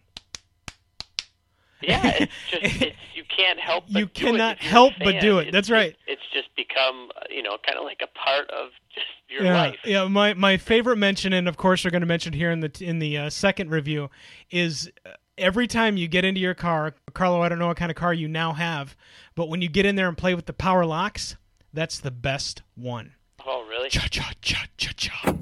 [1.81, 3.85] Yeah, it's just it's, you can't help.
[3.91, 5.49] But You cannot help but do it.
[5.49, 5.97] It's- That's right.
[6.07, 9.55] It's just become uh, you know kind of like a part of just your yeah,
[9.63, 9.79] life.
[9.85, 12.71] Yeah, my my favorite mention, and of course we're going to mention here in the
[12.81, 14.11] in the uh, second review,
[14.51, 17.91] is uh, every time you get into your car, Carlo, I don't know what kind
[17.91, 18.95] of car you now have,
[19.35, 21.37] but when you get in there and play with the power locks,
[21.73, 23.15] that's the best one.
[23.45, 23.89] Oh, really?
[23.89, 25.35] Cha cha cha cha cha.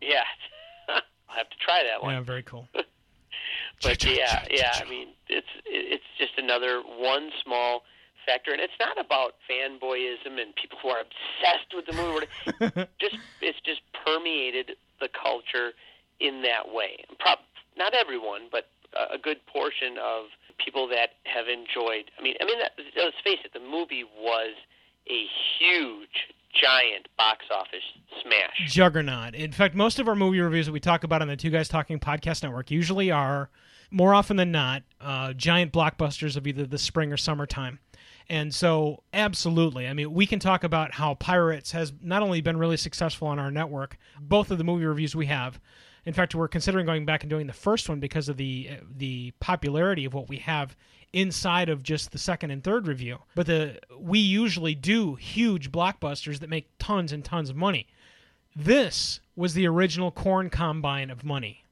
[0.00, 0.24] Yeah.
[0.88, 2.14] I'll have to try that one.
[2.14, 2.68] Yeah, very cool.
[3.82, 4.80] but yeah, yeah.
[4.84, 7.82] I mean, it's it's just another one small
[8.26, 12.88] factor, and it's not about fanboyism and people who are obsessed with the movie.
[13.00, 15.72] just it's just permeated the culture
[16.20, 17.04] in that way.
[17.18, 17.34] Pro-
[17.76, 18.68] not everyone, but
[19.12, 20.26] a good portion of
[20.64, 22.10] people that have enjoyed.
[22.18, 22.58] I mean, I mean,
[22.96, 24.54] let's face it, the movie was
[25.08, 25.26] a
[25.58, 27.82] huge, giant box office
[28.22, 28.72] smash.
[28.72, 29.34] Juggernaut.
[29.34, 31.68] In fact, most of our movie reviews that we talk about on the Two Guys
[31.68, 33.50] Talking podcast network usually are,
[33.90, 37.80] more often than not, uh, giant blockbusters of either the spring or summertime.
[38.28, 39.86] And so, absolutely.
[39.86, 43.38] I mean, we can talk about how Pirates has not only been really successful on
[43.38, 45.60] our network, both of the movie reviews we have.
[46.06, 49.32] In fact, we're considering going back and doing the first one because of the the
[49.40, 50.76] popularity of what we have
[51.12, 53.18] inside of just the second and third review.
[53.34, 57.86] But the we usually do huge blockbusters that make tons and tons of money.
[58.54, 61.64] This was the original corn combine of money.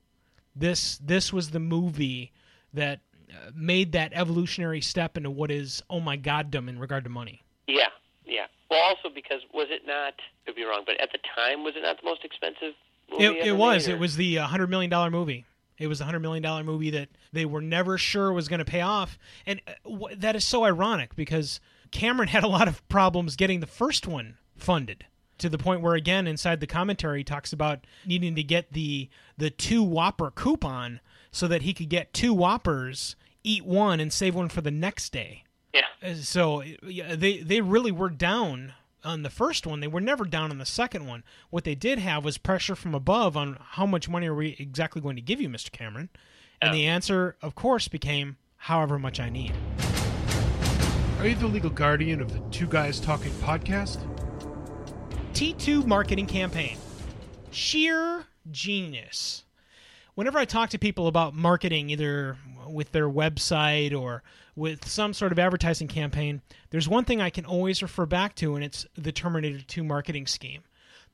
[0.56, 2.32] This this was the movie
[2.72, 7.10] that uh, made that evolutionary step into what is oh my goddom in regard to
[7.10, 7.42] money.
[7.66, 7.88] Yeah,
[8.24, 8.46] yeah.
[8.70, 10.14] Well, also because was it not?
[10.46, 12.74] Could be wrong, but at the time was it not the most expensive?
[13.18, 13.88] It, it was.
[13.88, 15.44] It was the uh, hundred million dollar movie.
[15.78, 18.64] It was a hundred million dollar movie that they were never sure was going to
[18.64, 23.36] pay off, and uh, that is so ironic because Cameron had a lot of problems
[23.36, 25.06] getting the first one funded
[25.38, 29.08] to the point where again inside the commentary he talks about needing to get the
[29.36, 31.00] the two Whopper coupon
[31.32, 35.10] so that he could get two Whoppers, eat one, and save one for the next
[35.12, 35.44] day.
[35.74, 35.80] Yeah.
[36.02, 39.80] Uh, So yeah, they they really were down on the first one.
[39.80, 41.24] They were never down on the second one.
[41.50, 45.02] What they did have was pressure from above on how much money are we exactly
[45.02, 45.70] going to give you, Mr.
[45.70, 46.08] Cameron?
[46.60, 49.52] And the answer, of course, became however much I need.
[51.18, 53.98] Are you the legal guardian of the Two Guys Talking podcast?
[55.34, 56.76] T2 marketing campaign.
[57.50, 59.44] Sheer genius.
[60.14, 64.22] Whenever I talk to people about marketing, either with their website or
[64.54, 68.54] with some sort of advertising campaign, there's one thing I can always refer back to,
[68.54, 70.64] and it's the Terminator 2 marketing scheme.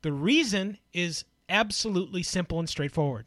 [0.02, 3.26] The reason is absolutely simple and straightforward.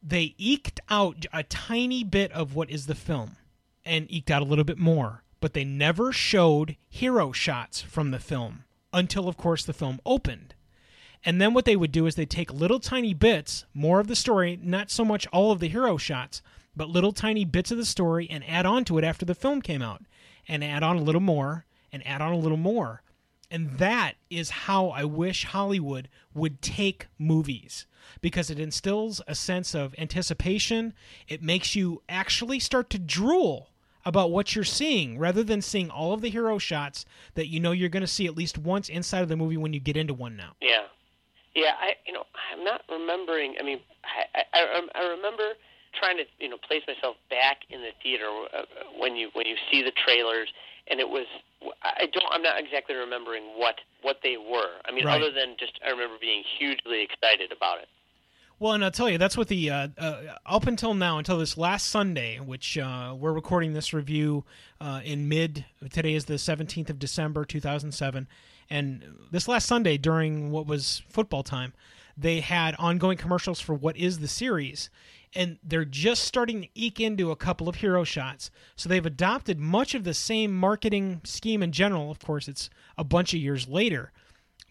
[0.00, 3.36] They eked out a tiny bit of what is the film
[3.84, 8.20] and eked out a little bit more, but they never showed hero shots from the
[8.20, 10.54] film until, of course, the film opened.
[11.24, 14.16] And then what they would do is they'd take little tiny bits, more of the
[14.16, 16.42] story, not so much all of the hero shots,
[16.74, 19.62] but little tiny bits of the story and add on to it after the film
[19.62, 20.02] came out.
[20.48, 23.02] And add on a little more, and add on a little more.
[23.48, 27.86] And that is how I wish Hollywood would take movies
[28.20, 30.94] because it instills a sense of anticipation.
[31.28, 33.68] It makes you actually start to drool
[34.04, 37.04] about what you're seeing rather than seeing all of the hero shots
[37.34, 39.72] that you know you're going to see at least once inside of the movie when
[39.72, 40.54] you get into one now.
[40.60, 40.86] Yeah,
[41.54, 41.72] yeah.
[41.80, 43.54] I you know I'm not remembering.
[43.60, 45.54] I mean, I I, I- remember
[45.98, 48.24] trying to you know place myself back in the theater
[48.56, 48.62] uh,
[48.98, 50.48] when you when you see the trailers,
[50.90, 51.26] and it was
[51.82, 54.80] I don't I'm not exactly remembering what what they were.
[54.86, 55.20] I mean, Right.
[55.20, 57.88] other than just I remember being hugely excited about it.
[58.58, 61.58] Well, and I'll tell you, that's what the uh, uh, up until now, until this
[61.58, 64.44] last Sunday, which uh, we're recording this review
[64.80, 65.64] uh, in mid.
[65.90, 68.28] Today is the seventeenth of December, two thousand seven,
[68.72, 71.74] and this last Sunday during what was football time,
[72.16, 74.88] they had ongoing commercials for what is the series,
[75.34, 78.50] and they're just starting to eke into a couple of hero shots.
[78.74, 82.10] So they've adopted much of the same marketing scheme in general.
[82.10, 84.10] Of course, it's a bunch of years later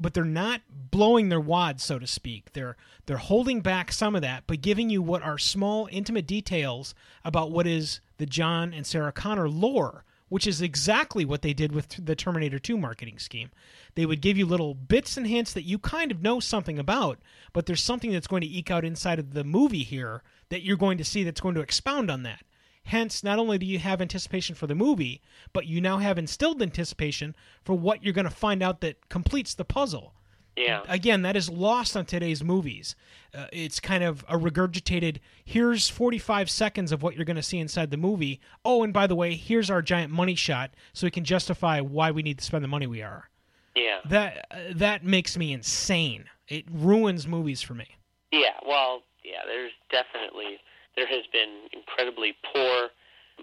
[0.01, 2.53] but they're not blowing their wad, so to speak.
[2.53, 6.95] They're they're holding back some of that, but giving you what are small, intimate details
[7.23, 11.73] about what is the John and Sarah Connor lore, which is exactly what they did
[11.73, 13.51] with the Terminator 2 marketing scheme.
[13.95, 17.19] They would give you little bits and hints that you kind of know something about,
[17.51, 20.77] but there's something that's going to eke out inside of the movie here that you're
[20.77, 22.45] going to see that's going to expound on that.
[22.85, 26.61] Hence, not only do you have anticipation for the movie, but you now have instilled
[26.61, 30.13] anticipation for what you're going to find out that completes the puzzle.
[30.55, 30.81] Yeah.
[30.87, 32.95] Again, that is lost on today's movies.
[33.33, 37.59] Uh, it's kind of a regurgitated, here's 45 seconds of what you're going to see
[37.59, 38.41] inside the movie.
[38.65, 42.11] Oh, and by the way, here's our giant money shot so we can justify why
[42.11, 43.29] we need to spend the money we are.
[43.75, 43.99] Yeah.
[44.09, 46.25] That uh, that makes me insane.
[46.49, 47.87] It ruins movies for me.
[48.31, 50.59] Yeah, well, yeah, there's definitely
[50.95, 52.89] there has been incredibly poor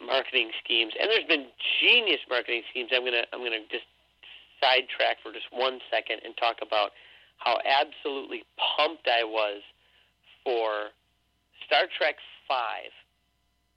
[0.04, 1.46] marketing schemes, and there's been
[1.80, 2.90] genius marketing schemes.
[2.94, 3.84] I'm gonna I'm gonna just
[4.60, 6.90] sidetrack for just one second and talk about
[7.38, 8.42] how absolutely
[8.76, 9.62] pumped I was
[10.44, 10.90] for
[11.66, 12.16] Star Trek
[12.48, 12.90] Five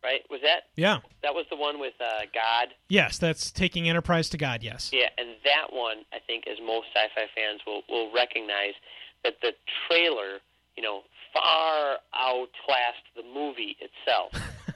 [0.04, 0.22] right?
[0.32, 0.98] Was that Yeah.
[1.22, 2.74] that was the one with uh, God?
[2.90, 4.64] Yes, that's taking Enterprise to God.
[4.64, 4.90] Yes.
[4.92, 8.74] Yeah, and that one, I think, as most sci-fi fans will will recognize,
[9.24, 9.52] that the
[9.88, 10.40] trailer,
[10.76, 14.32] you know, far outclassed the movie itself.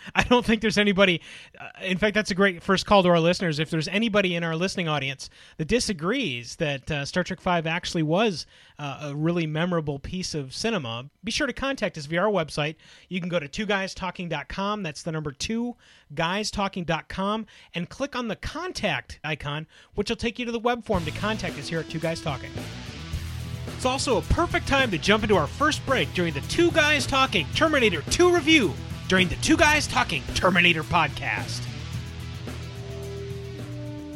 [0.14, 1.20] I don't think there's anybody.
[1.58, 3.58] Uh, in fact, that's a great first call to our listeners.
[3.58, 8.02] If there's anybody in our listening audience that disagrees that uh, Star Trek Five actually
[8.02, 8.46] was
[8.78, 12.76] uh, a really memorable piece of cinema, be sure to contact us via our website.
[13.08, 14.82] You can go to two guys twoguystalking.com.
[14.82, 15.76] That's the number two
[16.14, 20.84] guys guystalking.com, and click on the contact icon, which will take you to the web
[20.84, 22.50] form to contact us here at Two Guys Talking.
[23.76, 27.06] It's also a perfect time to jump into our first break during the Two Guys
[27.06, 28.72] Talking Terminator 2 review
[29.10, 31.66] during the Two Guys Talking Terminator podcast.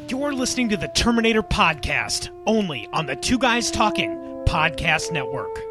[0.09, 5.63] You're listening to the Terminator podcast only on the Two Guys Talking podcast network.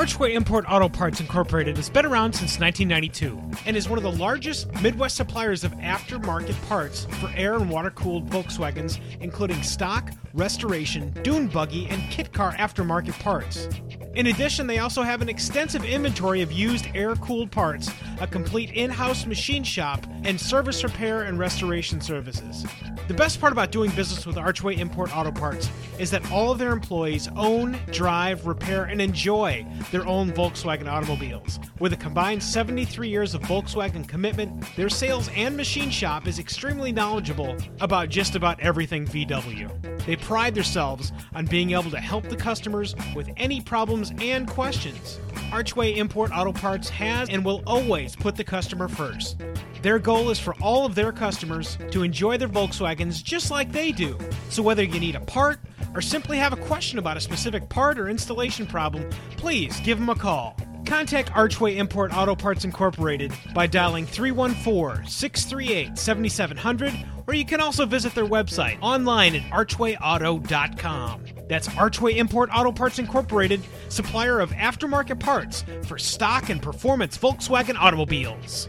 [0.00, 4.10] Archway Import Auto Parts Incorporated has been around since 1992 and is one of the
[4.10, 11.10] largest Midwest suppliers of aftermarket parts for air and water cooled Volkswagens, including stock, restoration,
[11.22, 13.68] dune buggy, and kit car aftermarket parts.
[14.14, 17.90] In addition, they also have an extensive inventory of used air cooled parts,
[18.22, 22.64] a complete in house machine shop, and service repair and restoration services.
[23.06, 26.58] The best part about doing business with Archway Import Auto Parts is that all of
[26.58, 31.58] their employees own, drive, repair, and enjoy their own Volkswagen automobiles.
[31.78, 36.92] With a combined 73 years of Volkswagen commitment, their sales and machine shop is extremely
[36.92, 40.06] knowledgeable about just about everything VW.
[40.06, 45.18] They pride themselves on being able to help the customers with any problems and questions.
[45.52, 49.42] Archway Import Auto Parts has and will always put the customer first.
[49.82, 53.92] Their goal is for all of their customers to enjoy their Volkswagens just like they
[53.92, 54.16] do.
[54.48, 55.58] So whether you need a part
[55.94, 60.08] or simply have a question about a specific part or installation problem, please give them
[60.08, 60.56] a call.
[60.86, 66.92] Contact Archway Import Auto Parts Incorporated by dialing 314 638 7700,
[67.26, 71.24] or you can also visit their website online at archwayauto.com.
[71.48, 77.76] That's Archway Import Auto Parts Incorporated, supplier of aftermarket parts for stock and performance Volkswagen
[77.76, 78.68] automobiles.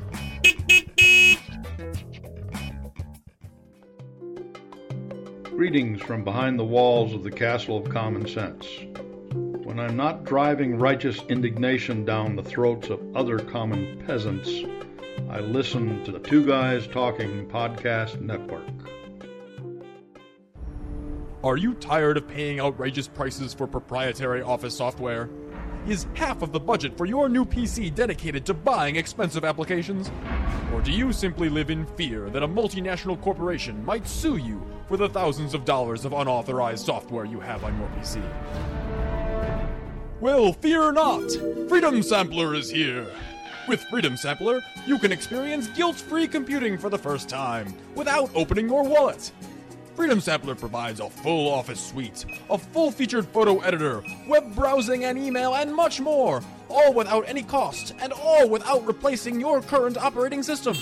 [5.62, 8.66] Greetings from behind the walls of the Castle of Common Sense.
[9.64, 14.50] When I'm not driving righteous indignation down the throats of other common peasants,
[15.30, 18.66] I listen to the Two Guys Talking Podcast Network.
[21.44, 25.30] Are you tired of paying outrageous prices for proprietary office software?
[25.88, 30.10] Is half of the budget for your new PC dedicated to buying expensive applications?
[30.74, 34.60] Or do you simply live in fear that a multinational corporation might sue you
[34.92, 38.22] for the thousands of dollars of unauthorized software you have on your PC?
[40.20, 41.32] Well, fear not!
[41.70, 43.08] Freedom Sampler is here!
[43.70, 48.68] With Freedom Sampler, you can experience guilt free computing for the first time without opening
[48.68, 49.32] your wallet.
[49.96, 55.18] Freedom Sampler provides a full office suite, a full featured photo editor, web browsing and
[55.18, 60.44] email, and much more, all without any cost, and all without replacing your current operating
[60.44, 60.76] system.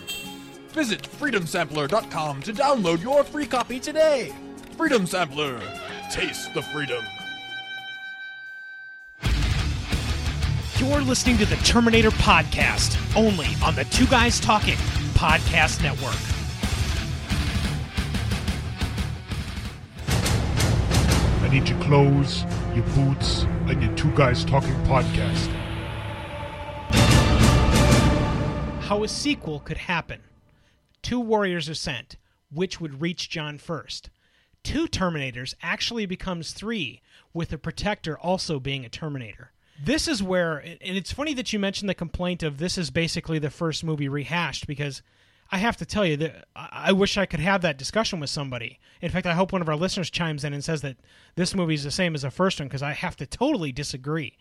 [0.70, 4.34] Visit freedomsampler.com to download your free copy today.
[4.78, 5.60] Freedom Sampler.
[6.12, 7.04] Taste the freedom.
[10.78, 14.78] You're listening to the Terminator podcast only on the Two Guys Talking
[15.14, 16.16] Podcast Network.
[21.44, 25.48] I need your clothes, your boots, and your two guys talking podcast.
[28.84, 30.22] How a sequel could happen.
[31.02, 32.18] Two warriors are sent.
[32.52, 34.10] Which would reach John first?
[34.64, 37.02] Two Terminators actually becomes three,
[37.34, 39.52] with the Protector also being a Terminator.
[39.82, 43.40] This is where, and it's funny that you mentioned the complaint of this is basically
[43.40, 45.02] the first movie rehashed because
[45.52, 48.30] I have to tell you that I I wish I could have that discussion with
[48.30, 48.80] somebody.
[49.02, 50.98] In fact, I hope one of our listeners chimes in and says that
[51.36, 54.38] this movie is the same as the first one because I have to totally disagree.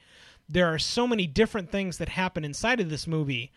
[0.49, 3.53] There are so many different things that happen inside of this movie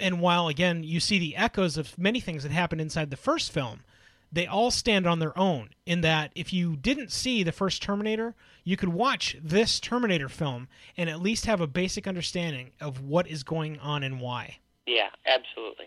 [0.00, 3.52] and while again you see the echoes of many things that happened inside the first
[3.52, 3.80] film
[4.32, 8.34] they all stand on their own in that if you didn't see the first terminator
[8.64, 13.26] you could watch this terminator film and at least have a basic understanding of what
[13.26, 15.86] is going on and why Yeah, absolutely,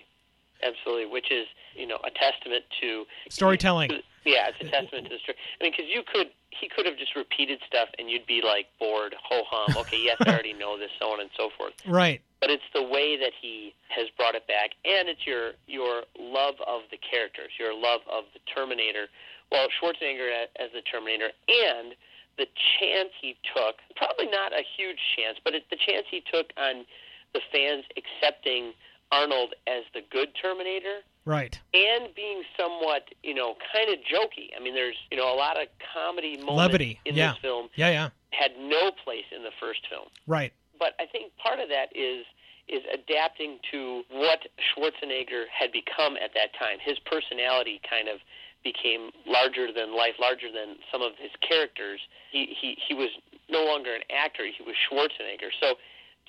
[0.61, 1.05] absolutely.
[1.05, 3.91] Which is, you know, a testament to storytelling
[4.25, 5.37] Yeah, it's a testament to the story.
[5.59, 6.27] I mean, because you could,
[6.59, 9.75] he could have just repeated stuff, and you'd be like bored, ho hum.
[9.81, 11.73] Okay, yes, I already know this, so on and so forth.
[11.87, 16.03] right But it's the way that he has brought it back, and it's your your
[16.19, 19.07] love of the characters, your love of the Terminator.
[19.51, 21.93] Well, Schwarzenegger as the Terminator, and
[22.37, 22.47] the
[22.79, 26.85] chance he took, probably not a huge chance, but it, the chance he took on
[27.33, 28.73] the fans accepting
[29.11, 31.59] Arnold as the good Terminator Right.
[31.73, 34.49] and being somewhat, you know, kind of jokey.
[34.57, 36.99] I mean, there's, you know, a lot of comedy moments Levity.
[37.05, 37.31] in yeah.
[37.31, 38.09] this film Yeah, yeah.
[38.31, 40.07] had no place in the first film.
[40.27, 40.51] Right.
[40.77, 42.25] But I think part of that is
[42.67, 44.39] is adapting to what
[44.71, 46.79] Schwarzenegger had become at that time.
[46.79, 48.19] His personality kind of
[48.63, 51.99] became larger than life, larger than some of his characters.
[52.31, 53.09] He he he was
[53.49, 55.51] no longer an actor; he was Schwarzenegger.
[55.59, 55.75] So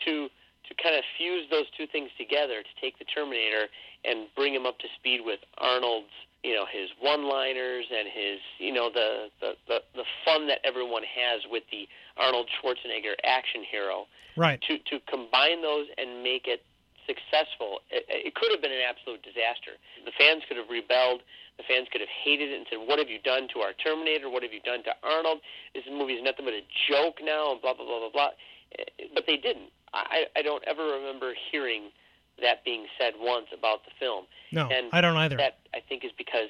[0.06, 0.28] to
[0.66, 3.68] to kind of fuse those two things together, to take the Terminator
[4.04, 8.72] and bring him up to speed with Arnold's, you know, his one-liners and his, you
[8.72, 14.06] know, the the the, the fun that everyone has with the Arnold Schwarzenegger action hero
[14.36, 14.60] Right.
[14.66, 16.62] to to combine those and make it
[17.06, 19.76] successful, it, it could have been an absolute disaster.
[20.04, 21.20] The fans could have rebelled.
[21.56, 24.28] The fans could have hated it and said, "What have you done to our Terminator?
[24.28, 25.38] What have you done to Arnold?
[25.72, 28.30] This movie is nothing but a joke now." And blah blah blah blah blah.
[28.78, 29.70] Eh, But they didn't.
[29.94, 31.94] I, I don't ever remember hearing
[32.40, 34.24] that being said once about the film.
[34.52, 35.36] No, and I don't either.
[35.36, 36.48] That I think is because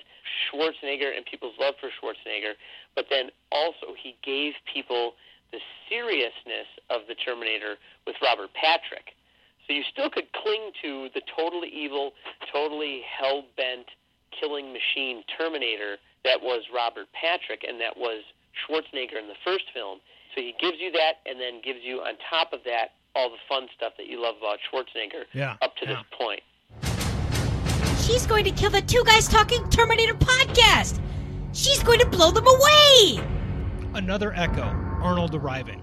[0.48, 2.54] Schwarzenegger and people's love for Schwarzenegger,
[2.94, 5.14] but then also he gave people
[5.52, 5.58] the
[5.88, 7.76] seriousness of the Terminator
[8.06, 9.14] with Robert Patrick.
[9.66, 12.12] So you still could cling to the totally evil,
[12.52, 13.86] totally hell bent
[14.38, 18.24] killing machine Terminator that was Robert Patrick and that was
[18.56, 20.00] Schwarzenegger in the first film.
[20.34, 23.36] So he gives you that and then gives you on top of that all the
[23.48, 25.94] fun stuff that you love about Schwarzenegger Yeah, up to yeah.
[25.94, 26.40] this point.
[28.02, 31.00] She's going to kill the Two Guys Talking Terminator podcast.
[31.52, 33.24] She's going to blow them away.
[33.94, 34.62] Another echo.
[35.02, 35.80] Arnold arriving.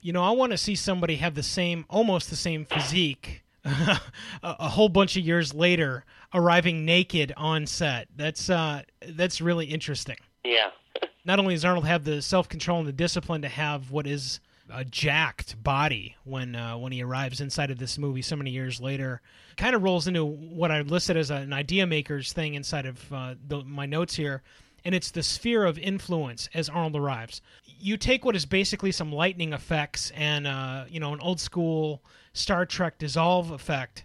[0.00, 3.98] You know, I want to see somebody have the same, almost the same physique, a,
[4.42, 8.06] a whole bunch of years later, arriving naked on set.
[8.14, 10.16] That's uh, that's really interesting.
[10.44, 10.70] Yeah.
[11.24, 14.38] Not only does Arnold have the self control and the discipline to have what is
[14.70, 18.80] a jacked body when uh, when he arrives inside of this movie so many years
[18.80, 19.20] later,
[19.56, 23.34] kind of rolls into what I listed as an idea makers thing inside of uh,
[23.46, 24.42] the, my notes here,
[24.84, 27.40] and it's the sphere of influence as Arnold arrives.
[27.64, 32.02] You take what is basically some lightning effects and uh, you know an old school
[32.32, 34.04] Star Trek dissolve effect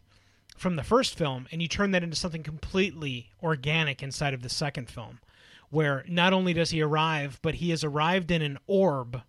[0.57, 4.49] from the first film, and you turn that into something completely organic inside of the
[4.49, 5.19] second film,
[5.71, 9.23] where not only does he arrive, but he has arrived in an orb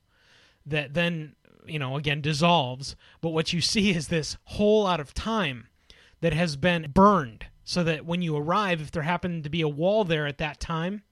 [0.66, 1.34] that then,
[1.66, 2.96] you know, again dissolves.
[3.20, 5.68] But what you see is this hole out of time
[6.20, 9.68] that has been burned, so that when you arrive, if there happened to be a
[9.68, 11.02] wall there at that time,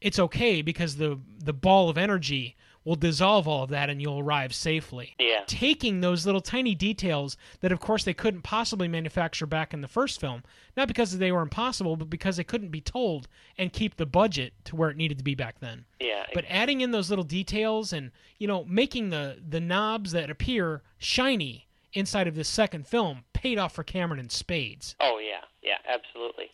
[0.00, 4.18] it's okay because the the ball of energy will dissolve all of that and you'll
[4.20, 5.42] arrive safely Yeah.
[5.46, 9.88] taking those little tiny details that of course they couldn't possibly manufacture back in the
[9.88, 10.42] first film
[10.76, 14.52] not because they were impossible but because they couldn't be told and keep the budget
[14.64, 16.26] to where it needed to be back then Yeah.
[16.34, 20.82] but adding in those little details and you know making the the knobs that appear
[20.98, 25.78] shiny inside of this second film paid off for Cameron in spades Oh yeah, yeah,
[25.88, 26.50] absolutely.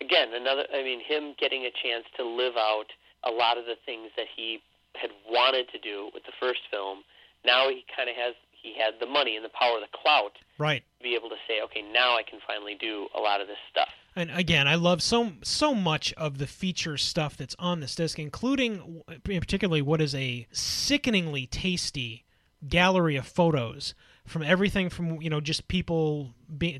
[0.00, 0.64] Again, another.
[0.72, 2.86] I mean, him getting a chance to live out
[3.24, 4.60] a lot of the things that he
[5.00, 7.04] had wanted to do with the first film.
[7.44, 8.34] Now he kind of has.
[8.60, 11.62] He had the money and the power, the clout, right to be able to say,
[11.62, 13.88] okay, now I can finally do a lot of this stuff.
[14.16, 18.18] And again, I love so so much of the feature stuff that's on this disc,
[18.18, 22.24] including particularly what is a sickeningly tasty
[22.68, 23.94] gallery of photos
[24.28, 26.30] from everything from you know just people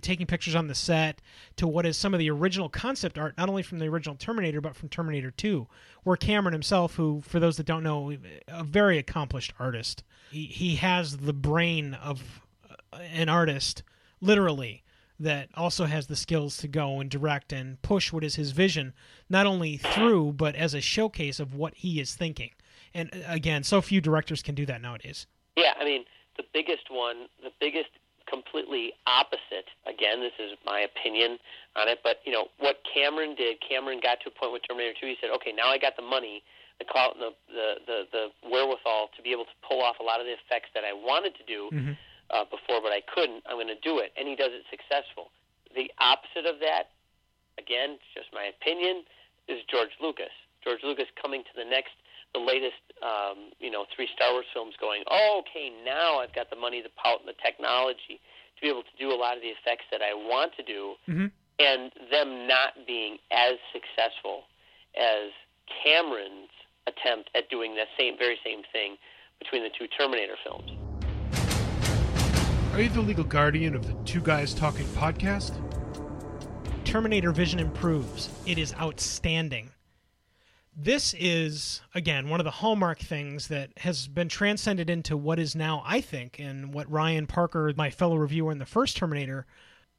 [0.00, 1.20] taking pictures on the set
[1.56, 4.60] to what is some of the original concept art, not only from the original Terminator
[4.60, 5.66] but from Terminator 2,
[6.04, 8.16] where Cameron himself, who for those that don't know,
[8.48, 12.40] a very accomplished artist, he he has the brain of
[12.92, 13.82] an artist,
[14.20, 14.82] literally,
[15.20, 18.94] that also has the skills to go and direct and push what is his vision,
[19.28, 22.50] not only through, but as a showcase of what he is thinking.
[22.94, 25.26] And uh, again, so few directors can do that nowadays.
[25.56, 26.04] Yeah, I mean,
[26.38, 27.90] the biggest one, the biggest
[28.30, 29.68] completely opposite.
[29.88, 31.38] Again, this is my opinion
[31.76, 33.58] on it, but you know what Cameron did.
[33.64, 35.06] Cameron got to a point with Terminator 2.
[35.06, 36.44] He said, "Okay, now I got the money,
[36.78, 40.06] the clout, and the the the, the wherewithal to be able to pull off a
[40.06, 41.68] lot of the effects that I wanted to do
[42.30, 43.42] uh, before, but I couldn't.
[43.48, 45.32] I'm going to do it, and he does it successful.
[45.74, 46.92] The opposite of that,
[47.56, 49.04] again, just my opinion,
[49.48, 50.32] is George Lucas.
[50.64, 51.96] George Lucas coming to the next,
[52.34, 56.50] the latest, um, you know, three Star Wars films, going, oh, okay, now I've got
[56.50, 58.20] the money, the power, and the technology
[58.56, 60.94] to be able to do a lot of the effects that I want to do,
[61.08, 61.30] Mhm.
[61.58, 64.44] and them not being as successful
[64.96, 65.30] as
[65.82, 66.50] Cameron's
[66.86, 68.98] attempt at doing that same, very same thing
[69.38, 70.70] between the two Terminator films.
[72.74, 75.56] Are you the legal guardian of the Two Guys Talking podcast?
[76.84, 78.30] Terminator Vision improves.
[78.46, 79.70] It is outstanding.
[80.80, 85.56] This is again one of the hallmark things that has been transcended into what is
[85.56, 89.44] now i think and what ryan parker my fellow reviewer in the first terminator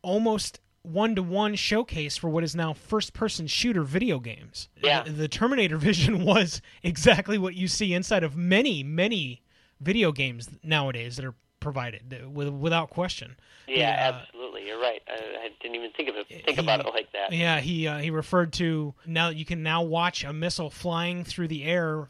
[0.01, 5.03] almost one-to-one showcase for what is now first-person shooter video games Yeah.
[5.03, 9.41] the, terminator vision was exactly what you see inside of many many
[9.81, 13.35] video games nowadays that are provided uh, with, without question
[13.67, 14.07] Yeah, Yeah.
[14.21, 14.38] absolutely.
[14.69, 15.01] You're right.
[15.07, 16.45] I, I didn't even think of it.
[16.45, 17.33] Think about it like that.
[17.33, 21.47] Yeah, he uh, he referred to now you can now watch a missile flying through
[21.47, 22.07] the air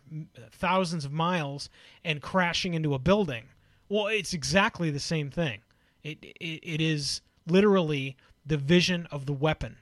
[0.51, 1.69] thousands of miles
[2.03, 3.45] and crashing into a building.
[3.87, 5.61] Well, it's exactly the same thing.
[6.03, 9.77] It it, it is literally the vision of the weapon.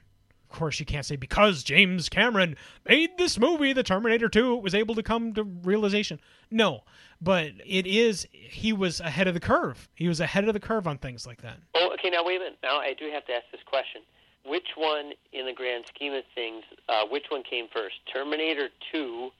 [0.48, 2.56] Of course, you can't say because James Cameron
[2.88, 6.20] made this movie, The Terminator 2, it was able to come to realization.
[6.50, 6.84] No,
[7.20, 9.88] but it is he was ahead of the curve.
[9.94, 11.58] He was ahead of the curve on things like that.
[11.74, 12.10] Oh, okay.
[12.10, 12.58] Now wait a minute.
[12.62, 14.02] Now I do have to ask this question:
[14.44, 19.30] Which one, in the grand scheme of things, uh, which one came first, Terminator 2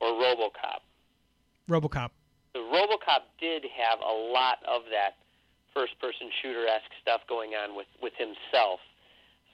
[0.00, 0.80] or RoboCop?
[1.68, 2.10] RoboCop.
[2.54, 5.16] The RoboCop did have a lot of that
[5.72, 8.80] first-person shooter-esque stuff going on with with himself,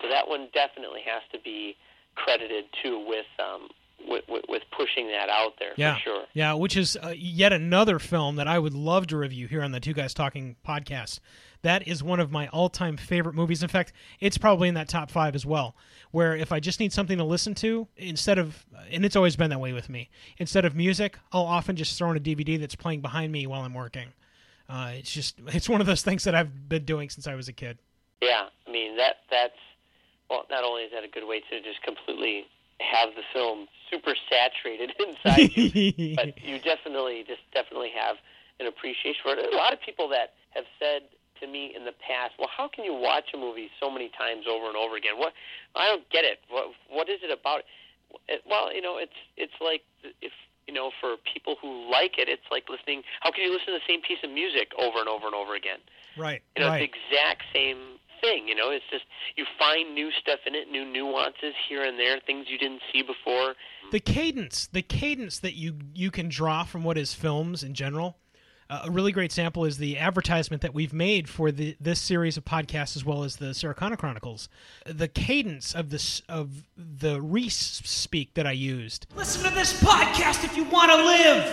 [0.00, 1.76] so that one definitely has to be
[2.14, 3.68] credited too with um,
[4.08, 6.24] with, with, with pushing that out there Yeah, for sure.
[6.34, 9.72] yeah, which is uh, yet another film that I would love to review here on
[9.72, 11.20] the Two Guys Talking podcast.
[11.62, 13.62] That is one of my all-time favorite movies.
[13.62, 15.74] In fact, it's probably in that top five as well.
[16.12, 19.50] Where if I just need something to listen to instead of, and it's always been
[19.50, 20.08] that way with me.
[20.38, 23.62] Instead of music, I'll often just throw in a DVD that's playing behind me while
[23.62, 24.08] I'm working.
[24.68, 27.48] Uh, it's just, it's one of those things that I've been doing since I was
[27.48, 27.78] a kid.
[28.22, 29.52] Yeah, I mean that that's
[30.30, 30.44] well.
[30.50, 32.46] Not only is that a good way to just completely
[32.80, 38.16] have the film super saturated inside you, but you definitely just definitely have
[38.60, 39.52] an appreciation for it.
[39.52, 41.02] A lot of people that have said
[41.40, 44.46] to me in the past, "Well, how can you watch a movie so many times
[44.48, 45.18] over and over again?
[45.18, 45.32] What
[45.74, 46.40] I don't get it.
[46.48, 47.62] What what is it about?"
[48.28, 49.82] It, well, you know, it's it's like
[50.22, 50.32] if
[50.66, 53.02] you know, for people who like it, it's like listening.
[53.20, 55.54] How can you listen to the same piece of music over and over and over
[55.54, 55.78] again?
[56.16, 56.82] right, You know, right.
[56.82, 58.48] it's the exact same thing.
[58.48, 59.04] You know, it's just
[59.36, 63.02] you find new stuff in it, new nuances here and there, things you didn't see
[63.02, 63.54] before.
[63.92, 68.16] the cadence the cadence that you you can draw from what is films in general
[68.68, 72.36] uh, a really great sample is the advertisement that we've made for the this series
[72.36, 74.48] of podcasts as well as the Sarah Connor Chronicles.
[74.84, 79.06] The cadence of this of the Reese speak that I used.
[79.14, 81.44] Listen to this podcast if you want to live.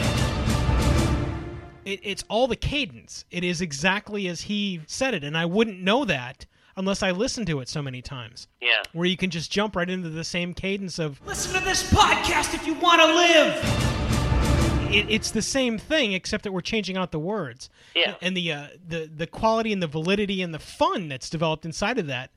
[1.85, 3.25] It, it's all the cadence.
[3.29, 7.45] It is exactly as he said it, and I wouldn't know that unless I listen
[7.47, 8.47] to it so many times.
[8.61, 8.81] Yeah.
[8.93, 12.53] Where you can just jump right into the same cadence of Listen to this podcast
[12.53, 14.91] if you want to live.
[14.93, 17.69] it, it's the same thing except that we're changing out the words.
[17.95, 18.15] Yeah.
[18.21, 21.97] And the uh, the the quality and the validity and the fun that's developed inside
[21.99, 22.31] of that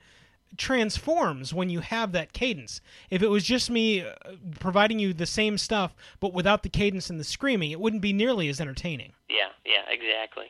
[0.56, 2.80] transforms when you have that cadence.
[3.10, 4.12] If it was just me uh,
[4.60, 8.12] providing you the same stuff but without the cadence and the screaming, it wouldn't be
[8.12, 9.12] nearly as entertaining.
[9.28, 10.46] Yeah, yeah, exactly.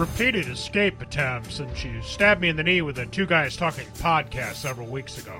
[0.00, 3.86] Repeated escape attempts, and she stabbed me in the knee with a Two Guys Talking
[3.98, 5.38] podcast several weeks ago.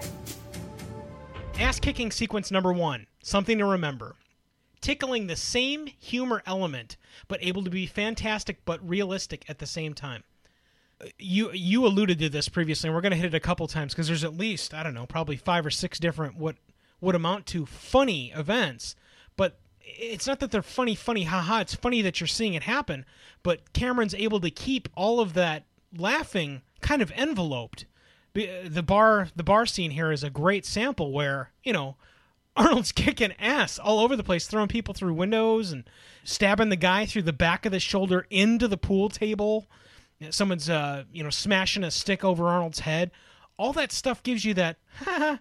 [1.59, 3.07] Ass kicking sequence number one.
[3.23, 4.17] Something to remember.
[4.83, 9.95] Tickling the same humor element, but able to be fantastic but realistic at the same
[9.95, 10.25] time.
[11.01, 13.67] Uh, You you alluded to this previously, and we're going to hit it a couple
[13.67, 16.57] times because there's at least I don't know, probably five or six different what
[17.01, 18.95] would amount to funny events.
[19.99, 21.61] It's not that they're funny, funny, haha.
[21.61, 23.05] It's funny that you're seeing it happen.
[23.43, 25.65] But Cameron's able to keep all of that
[25.97, 27.85] laughing kind of enveloped
[28.33, 31.97] the bar the bar scene here is a great sample where you know
[32.57, 35.89] Arnold's kicking ass all over the place, throwing people through windows and
[36.25, 39.69] stabbing the guy through the back of the shoulder into the pool table.
[40.31, 43.11] Someone's uh, you know smashing a stick over Arnold's head.
[43.57, 44.79] All that stuff gives you that,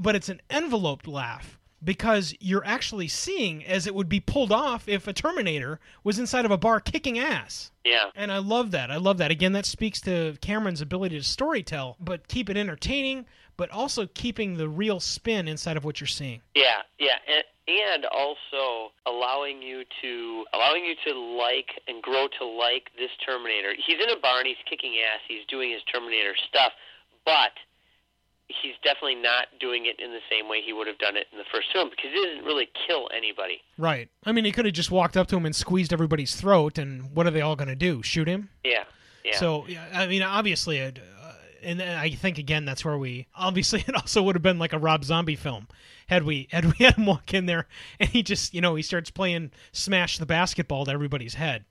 [0.00, 4.88] but it's an enveloped laugh because you're actually seeing as it would be pulled off
[4.88, 7.70] if a Terminator was inside of a bar kicking ass.
[7.84, 8.10] Yeah.
[8.14, 8.90] And I love that.
[8.90, 9.30] I love that.
[9.30, 13.26] Again, that speaks to Cameron's ability to storytell, but keep it entertaining,
[13.56, 16.42] but also keeping the real spin inside of what you're seeing.
[16.54, 22.44] Yeah, yeah, and, and also allowing you to allowing you to like and grow to
[22.44, 23.72] like this Terminator.
[23.74, 25.20] He's in a bar and he's kicking ass.
[25.26, 26.72] He's doing his Terminator stuff,
[27.24, 27.52] but
[28.62, 31.38] he's definitely not doing it in the same way he would have done it in
[31.38, 33.60] the first film because he doesn't really kill anybody.
[33.78, 34.08] Right.
[34.24, 37.14] I mean, he could have just walked up to him and squeezed everybody's throat, and
[37.14, 38.02] what are they all going to do?
[38.02, 38.48] Shoot him?
[38.64, 38.84] Yeah,
[39.24, 39.36] yeah.
[39.36, 40.90] So, yeah, I mean, obviously, uh,
[41.62, 44.78] and I think again that's where we obviously it also would have been like a
[44.78, 45.68] Rob Zombie film
[46.06, 47.66] had we had we had him walk in there
[47.98, 51.64] and he just you know he starts playing smash the basketball to everybody's head.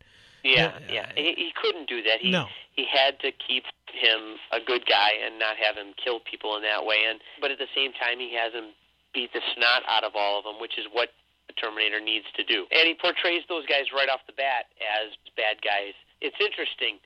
[0.43, 1.11] Yeah, Uh, yeah.
[1.15, 2.19] He, he couldn't do that.
[2.21, 2.47] He No.
[2.79, 6.63] He had to keep him a good guy and not have him kill people in
[6.63, 7.03] that way.
[7.03, 8.71] And but at the same time, he has him
[9.11, 11.11] beat the snot out of all of them, which is what
[11.51, 12.63] the Terminator needs to do.
[12.71, 15.91] And he portrays those guys right off the bat as bad guys.
[16.23, 17.03] It's interesting.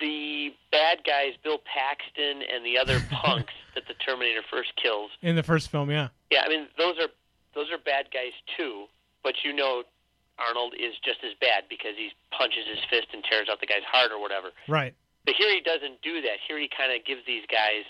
[0.00, 5.14] The bad guys, Bill Paxton and the other punks that the Terminator first kills.
[5.22, 6.10] In the first film, yeah.
[6.34, 7.12] Yeah, I mean those are
[7.54, 8.90] those are bad guys too.
[9.22, 9.86] But you know,
[10.34, 13.86] Arnold is just as bad because he punches his fist and tears out the guy's
[13.86, 14.50] heart or whatever.
[14.66, 14.96] Right.
[15.24, 16.38] But here he doesn't do that.
[16.46, 17.84] Here he kind of gives these guys,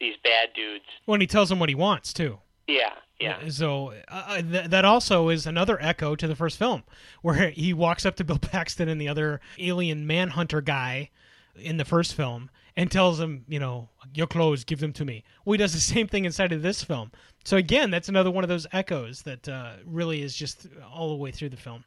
[0.00, 0.84] these bad dudes.
[1.04, 2.38] When he tells them what he wants too.
[2.66, 3.48] Yeah, yeah.
[3.48, 6.84] So uh, th- that also is another echo to the first film,
[7.22, 11.10] where he walks up to Bill Paxton and the other alien manhunter guy
[11.56, 15.24] in the first film and tells him, you know, your clothes, give them to me.
[15.44, 17.10] Well, he does the same thing inside of this film.
[17.44, 21.16] So again, that's another one of those echoes that uh, really is just all the
[21.16, 21.84] way through the film.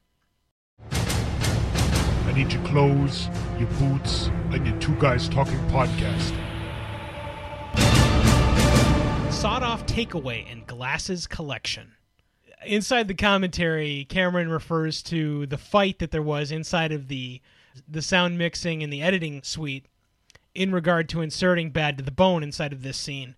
[2.35, 3.29] Need your clothes,
[3.59, 6.33] your boots, and your two guys talking podcast.
[9.31, 11.91] Sawed off takeaway and glasses collection.
[12.65, 17.39] Inside the commentary, Cameron refers to the fight that there was inside of the
[17.87, 19.85] the sound mixing and the editing suite
[20.55, 23.35] in regard to inserting bad to the bone inside of this scene.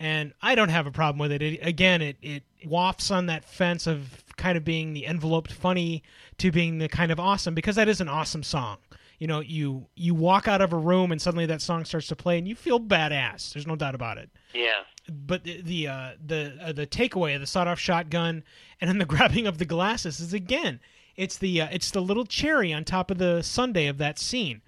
[0.00, 1.42] And I don't have a problem with it.
[1.42, 6.02] it again, it, it wafts on that fence of kind of being the enveloped funny
[6.38, 8.78] to being the kind of awesome because that is an awesome song.
[9.18, 12.16] You know, you you walk out of a room and suddenly that song starts to
[12.16, 13.52] play and you feel badass.
[13.52, 14.84] There's no doubt about it Yeah.
[15.10, 18.44] but the the uh, the uh, the takeaway of the sawed-off shotgun
[18.80, 20.78] and then the grabbing of the glasses is again
[21.16, 24.62] it's the uh, it's the little cherry on top of the sundae of that scene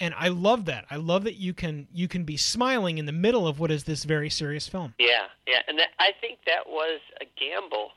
[0.00, 3.12] and i love that i love that you can you can be smiling in the
[3.12, 6.66] middle of what is this very serious film Yeah, yeah, and that, I think that
[6.66, 7.90] was a gamble.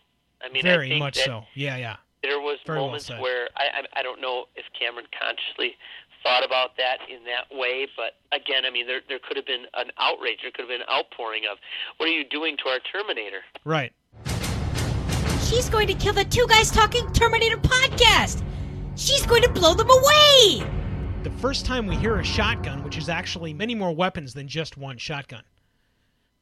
[0.44, 3.22] I mean, I very think much so yeah yeah There was Very well moments said.
[3.22, 5.76] where I, I I don't know if Cameron consciously
[6.24, 9.66] thought about that in that way, but again, I mean, there there could have been
[9.76, 10.40] an outrage.
[10.42, 11.58] There could have been an outpouring of,
[11.98, 13.94] "What are you doing to our Terminator?" right
[15.48, 18.44] She's going to kill the Two Guys Talking Terminator podcast.
[18.96, 20.64] She's going to blow them away.
[21.38, 24.98] First time we hear a shotgun, which is actually many more weapons than just one
[24.98, 25.44] shotgun.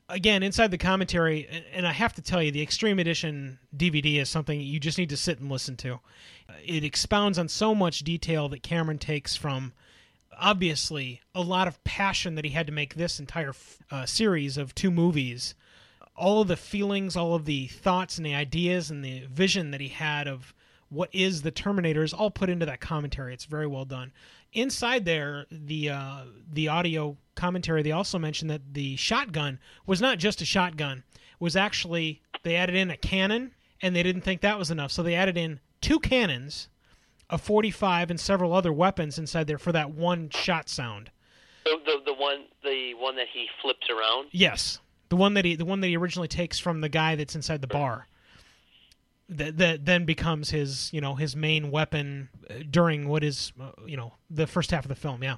[0.08, 4.30] Again, inside the commentary, and- I have to tell you, the Extreme Edition DVD is
[4.30, 6.00] something you just need to sit and listen to.
[6.64, 9.74] It expounds on so much detail that Cameron takes from
[10.38, 13.54] obviously a lot of passion that he had to make this entire
[13.92, 15.56] uh, series of two movies.
[16.16, 19.82] All of the feelings, all of the thoughts and the ideas and the vision that
[19.82, 20.54] he had of
[20.90, 23.34] what is the Terminator is all put into that commentary.
[23.34, 24.12] It's very well done.
[24.54, 30.20] Inside there, the uh, the audio commentary, they also mentioned that the shotgun was not
[30.20, 31.04] just a shotgun.
[31.40, 35.02] Was actually they added in a cannon, and they didn't think that was enough, so
[35.02, 36.70] they added in two cannons,
[37.30, 41.10] a 45, and several other weapons inside there for that one shot sound.
[41.66, 44.28] The the, the one the one that he flips around.
[44.32, 44.80] Yes,
[45.10, 47.62] the one that he the one that he originally takes from the guy that's inside
[47.62, 48.08] the bar.
[49.38, 53.72] That that then becomes his you know his main weapon uh, during what is uh,
[53.86, 55.24] you know the first half of the film.
[55.24, 55.38] Yeah.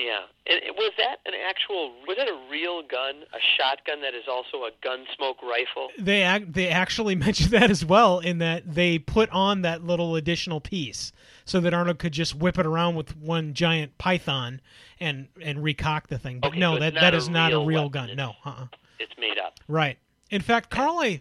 [0.00, 0.18] Yeah,
[0.48, 1.92] and was that an actual?
[2.08, 3.22] Was that a real gun?
[3.32, 5.90] A shotgun that is also a gunsmoke rifle?
[5.96, 10.16] They ac- they actually mentioned that as well in that they put on that little
[10.16, 11.12] additional piece
[11.44, 14.60] so that Arnold could just whip it around with one giant python
[14.98, 16.40] and and recock the thing.
[16.40, 17.92] But Okay, no, so that that a not a real real weapon.
[17.92, 18.10] gun.
[18.10, 18.66] It's- No, uh-uh.
[18.98, 19.54] It's made up.
[19.68, 19.98] Right.
[20.34, 21.20] In fact, Carl, I,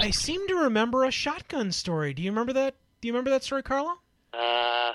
[0.00, 2.12] I seem to remember a shotgun story.
[2.12, 2.74] Do you remember that?
[3.00, 3.96] Do you remember that story, Carla?
[4.34, 4.92] Uh,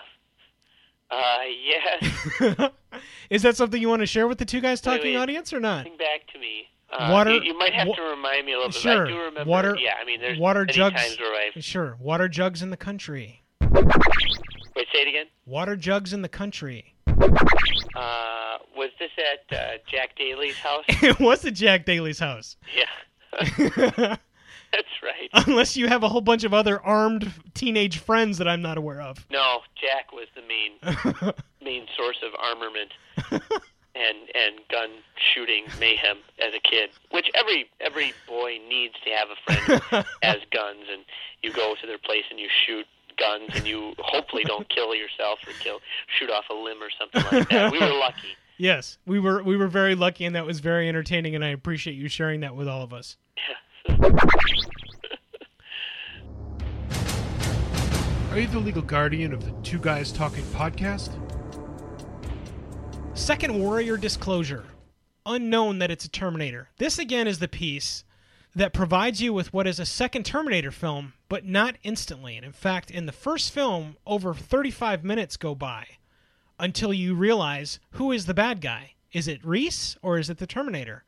[1.10, 2.72] uh, yes.
[3.32, 5.20] is that something you want to share with the two guys Wait, talking wait.
[5.20, 5.86] audience or not?
[5.86, 6.68] Think back to me.
[6.94, 8.76] Uh, Water- You, you might have wa- to remind me a little bit.
[8.80, 9.08] Sure.
[9.08, 9.50] I do remember.
[9.50, 11.64] Water- Yeah, I mean, there's water many jugs- times where I've.
[11.64, 11.98] Sure.
[12.00, 13.42] Water jugs in the country.
[13.62, 15.26] Wait, say it again.
[15.48, 16.94] Water jugs in the country.
[17.08, 20.84] Uh, was this at uh, Jack Daly's house?
[20.90, 22.56] it was at Jack Daly's house.
[22.78, 22.84] yeah,
[24.72, 25.30] that's right.
[25.34, 29.02] Unless you have a whole bunch of other armed teenage friends that I'm not aware
[29.02, 29.26] of.
[29.32, 32.92] No, Jack was the main main source of armament
[33.96, 34.90] and and gun
[35.34, 39.96] shooting mayhem as a kid, which every every boy needs to have a friend who
[40.28, 41.04] has guns, and
[41.44, 42.86] you go to their place and you shoot
[43.18, 45.80] guns, and you hopefully don't kill yourself or kill
[46.20, 47.72] shoot off a limb or something like that.
[47.72, 48.36] We were lucky.
[48.62, 51.96] Yes, we were we were very lucky, and that was very entertaining, and I appreciate
[51.96, 53.18] you sharing that with all of us.
[58.30, 61.10] Are you the legal guardian of the Two Guys Talking podcast?
[63.14, 64.64] Second Warrior Disclosure.
[65.26, 66.70] Unknown that it's a Terminator.
[66.78, 68.06] This again is the piece
[68.56, 72.38] that provides you with what is a second Terminator film, but not instantly.
[72.38, 75.86] And in fact, in the first film, over 35 minutes go by
[76.62, 78.94] until you realize who is the bad guy.
[79.12, 81.04] Is it Reese or is it the Terminator?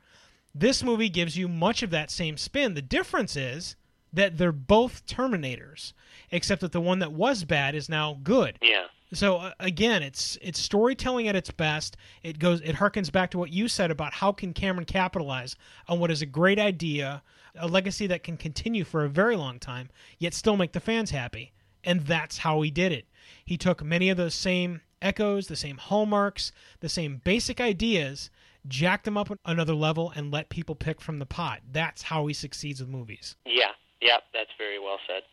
[0.53, 2.73] This movie gives you much of that same spin.
[2.73, 3.75] The difference is
[4.11, 5.93] that they're both Terminators,
[6.31, 8.59] except that the one that was bad is now good.
[8.61, 8.87] Yeah.
[9.13, 11.97] So uh, again, it's it's storytelling at its best.
[12.23, 15.55] It goes it harkens back to what you said about how can Cameron capitalize
[15.87, 17.21] on what is a great idea,
[17.55, 21.11] a legacy that can continue for a very long time, yet still make the fans
[21.11, 21.53] happy.
[21.83, 23.05] And that's how he did it.
[23.45, 28.31] He took many of those same echoes, the same hallmarks, the same basic ideas,
[28.67, 31.61] jacked them up another level and let people pick from the pot.
[31.71, 33.35] That's how he succeeds with movies.
[33.45, 33.71] Yeah.
[34.01, 34.17] Yeah.
[34.33, 35.23] That's very well said.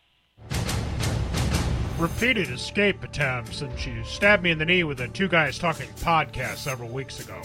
[1.98, 5.88] Repeated escape attempts, and she stabbed me in the knee with a Two Guys Talking
[6.00, 7.40] podcast several weeks ago.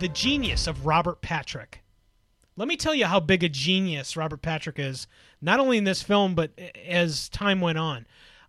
[0.00, 1.82] The genius of Robert Patrick.
[2.56, 5.06] Let me tell you how big a genius Robert Patrick is,
[5.40, 6.50] not only in this film, but
[6.86, 8.06] as time went on.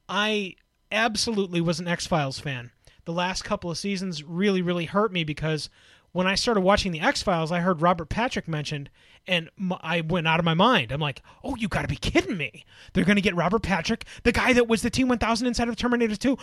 [0.10, 0.56] I
[0.92, 2.72] absolutely was an X Files fan.
[3.06, 5.70] The last couple of seasons really, really hurt me because
[6.12, 8.90] when I started watching the X Files, I heard Robert Patrick mentioned,
[9.28, 9.50] and
[9.82, 10.92] I went out of my mind.
[10.92, 12.66] I'm like, "Oh, you got to be kidding me!
[12.94, 16.16] They're going to get Robert Patrick, the guy that was the T1000 inside of Terminator
[16.16, 16.38] 2."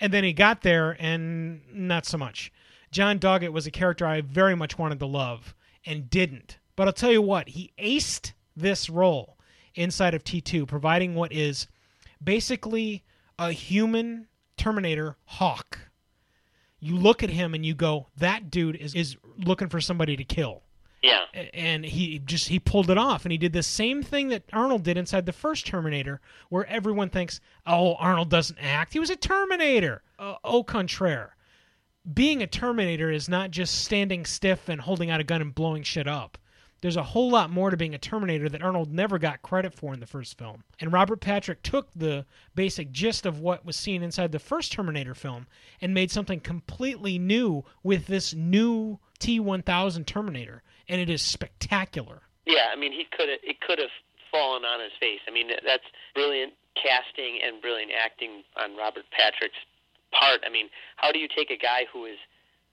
[0.00, 2.52] And then he got there, and not so much.
[2.90, 5.54] John Doggett was a character I very much wanted to love,
[5.86, 6.58] and didn't.
[6.76, 9.38] But I'll tell you what, he aced this role
[9.74, 11.68] inside of T2, providing what is
[12.24, 13.04] basically
[13.38, 15.90] a human Terminator Hawk
[16.84, 20.24] you look at him and you go, that dude is, is looking for somebody to
[20.24, 20.62] kill.
[21.02, 21.20] Yeah.
[21.54, 24.84] And he just he pulled it off, and he did the same thing that Arnold
[24.84, 29.16] did inside the first Terminator, where everyone thinks, "Oh, Arnold doesn't act; he was a
[29.16, 31.36] Terminator." Uh, au contraire,
[32.10, 35.82] being a Terminator is not just standing stiff and holding out a gun and blowing
[35.82, 36.38] shit up.
[36.84, 39.94] There's a whole lot more to being a Terminator that Arnold never got credit for
[39.94, 40.64] in the first film.
[40.78, 45.14] And Robert Patrick took the basic gist of what was seen inside the first Terminator
[45.14, 45.46] film
[45.80, 50.62] and made something completely new with this new T1000 Terminator.
[50.86, 52.20] And it is spectacular.
[52.44, 53.88] Yeah, I mean, he could have it could have
[54.30, 55.20] fallen on his face.
[55.26, 59.56] I mean, that's brilliant casting and brilliant acting on Robert Patrick's
[60.12, 60.42] part.
[60.46, 62.18] I mean, how do you take a guy who is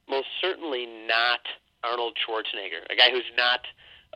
[0.09, 1.39] most certainly not
[1.85, 3.61] Arnold Schwarzenegger, a guy who's not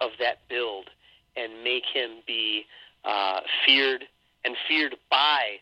[0.02, 0.89] of that build,
[1.36, 2.66] and make him be
[3.04, 4.06] uh, feared
[4.43, 5.60] and feared by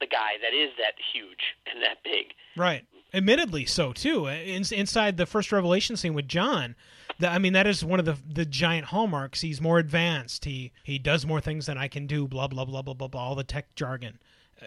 [0.00, 2.34] the guy that is that huge and that big?
[2.56, 2.84] Right.
[3.14, 4.26] Admittedly, so too.
[4.26, 6.76] In, inside the first Revelation scene with John,
[7.18, 9.40] the, I mean, that is one of the the giant hallmarks.
[9.40, 10.44] He's more advanced.
[10.44, 12.28] He he does more things than I can do.
[12.28, 13.20] Blah blah blah blah blah blah.
[13.20, 14.18] All the tech jargon,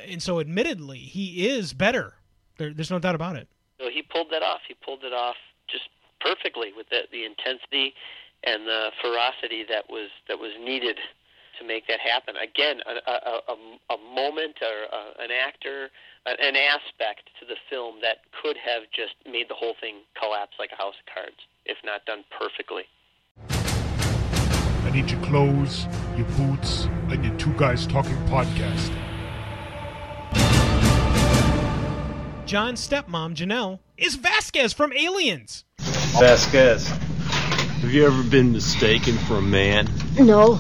[0.08, 2.16] and so admittedly, he is better.
[2.58, 3.48] There, there's no doubt about it.
[3.80, 4.62] So he pulled that off.
[4.68, 5.36] He pulled it off
[5.70, 5.90] just
[6.20, 7.94] perfectly with the, the intensity
[8.44, 10.98] and the ferocity that was that was needed
[11.60, 12.36] to make that happen.
[12.38, 15.90] Again, a, a, a, a moment or a, an actor,
[16.26, 20.72] an aspect to the film that could have just made the whole thing collapse like
[20.74, 22.84] a house of cards, if not done perfectly.
[23.50, 25.88] I need your clothes,
[26.18, 28.92] your boots, and your Two Guys Talking podcast.
[32.46, 35.64] John's stepmom, Janelle, is Vasquez from Aliens.
[35.80, 36.92] Vasquez,
[37.92, 39.86] have you ever been mistaken for a man?
[40.18, 40.54] No.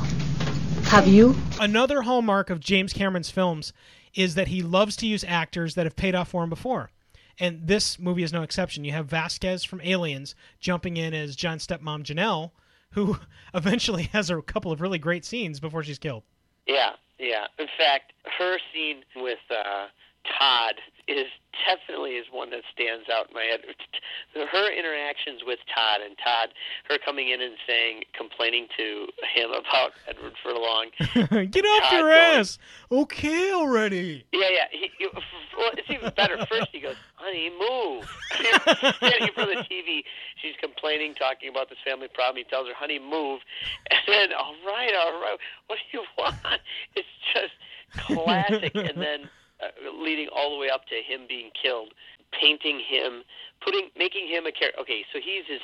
[0.83, 1.33] Have you?
[1.61, 3.71] Another hallmark of James Cameron's films
[4.13, 6.91] is that he loves to use actors that have paid off for him before.
[7.39, 8.83] And this movie is no exception.
[8.83, 12.51] You have Vasquez from Aliens jumping in as John's stepmom, Janelle,
[12.89, 13.17] who
[13.53, 16.23] eventually has a couple of really great scenes before she's killed.
[16.67, 17.45] Yeah, yeah.
[17.57, 19.87] In fact, her scene with uh,
[20.37, 20.73] Todd
[21.07, 21.27] is
[21.67, 23.61] definitely is one that stands out in my head.
[24.51, 26.49] Her interactions with Todd and Todd,
[26.89, 30.87] her coming in and saying, complaining to him about Edward Furlong.
[31.51, 32.57] Get off Todd your going- ass!
[32.91, 34.25] Okay already.
[34.31, 34.65] Yeah, yeah.
[34.71, 36.37] He, he, well, it's even better.
[36.45, 38.09] First, he goes, "Honey, move."
[38.97, 40.03] Standing in front of the TV,
[40.41, 42.37] she's complaining, talking about this family problem.
[42.37, 43.41] He tells her, "Honey, move,"
[43.89, 45.37] and then, "All right, all right.
[45.67, 46.35] What do you want?"
[46.95, 47.53] It's just
[48.07, 48.71] classic.
[48.75, 49.29] and then
[49.61, 49.69] uh,
[50.01, 51.93] leading all the way up to him being killed,
[52.31, 53.23] painting him,
[53.63, 54.79] putting, making him a character.
[54.81, 55.61] Okay, so he's his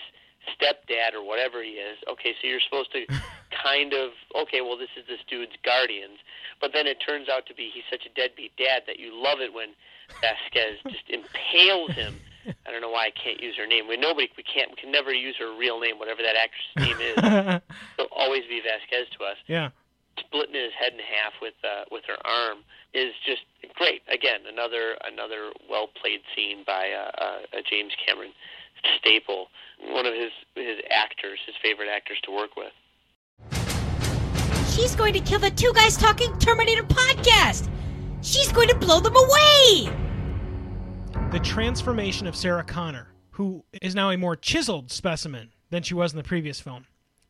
[0.56, 1.98] stepdad or whatever he is.
[2.10, 3.06] Okay, so you're supposed to
[3.64, 6.20] kind of okay, well, this is this dude's guardians,
[6.62, 9.40] but then it turns out to be he's such a deadbeat dad that you love
[9.40, 9.76] it when
[10.22, 12.20] Vasquez just impales him.
[12.66, 13.88] I don't know why I can't use her name.
[13.88, 17.00] We nobody we can't we can never use her real name, whatever that actress' name
[17.02, 17.18] is.
[18.00, 19.70] It'll always be Vasquez to us yeah.
[20.28, 22.60] Splitting his head in half with uh, with her arm
[22.94, 23.42] is just
[23.76, 24.02] great.
[24.12, 28.32] Again, another another well played scene by uh, uh, a James Cameron
[29.00, 29.48] staple,
[29.92, 32.74] one of his his actors, his favorite actors to work with.
[34.76, 37.70] She's going to kill the Two Guys Talking Terminator podcast.
[38.22, 39.90] She's going to blow them away.
[41.32, 46.12] the transformation of Sarah Connor, who is now a more chiseled specimen than she was
[46.14, 46.86] in the previous film.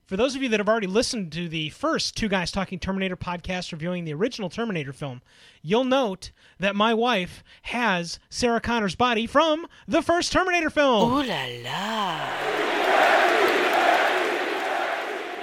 [0.07, 3.17] For those of you that have already listened to the first Two Guys Talking Terminator
[3.17, 5.21] podcast reviewing the original Terminator film,
[5.61, 11.11] you'll note that my wife has Sarah Connor's body from the first Terminator film.
[11.11, 12.29] Ooh la la.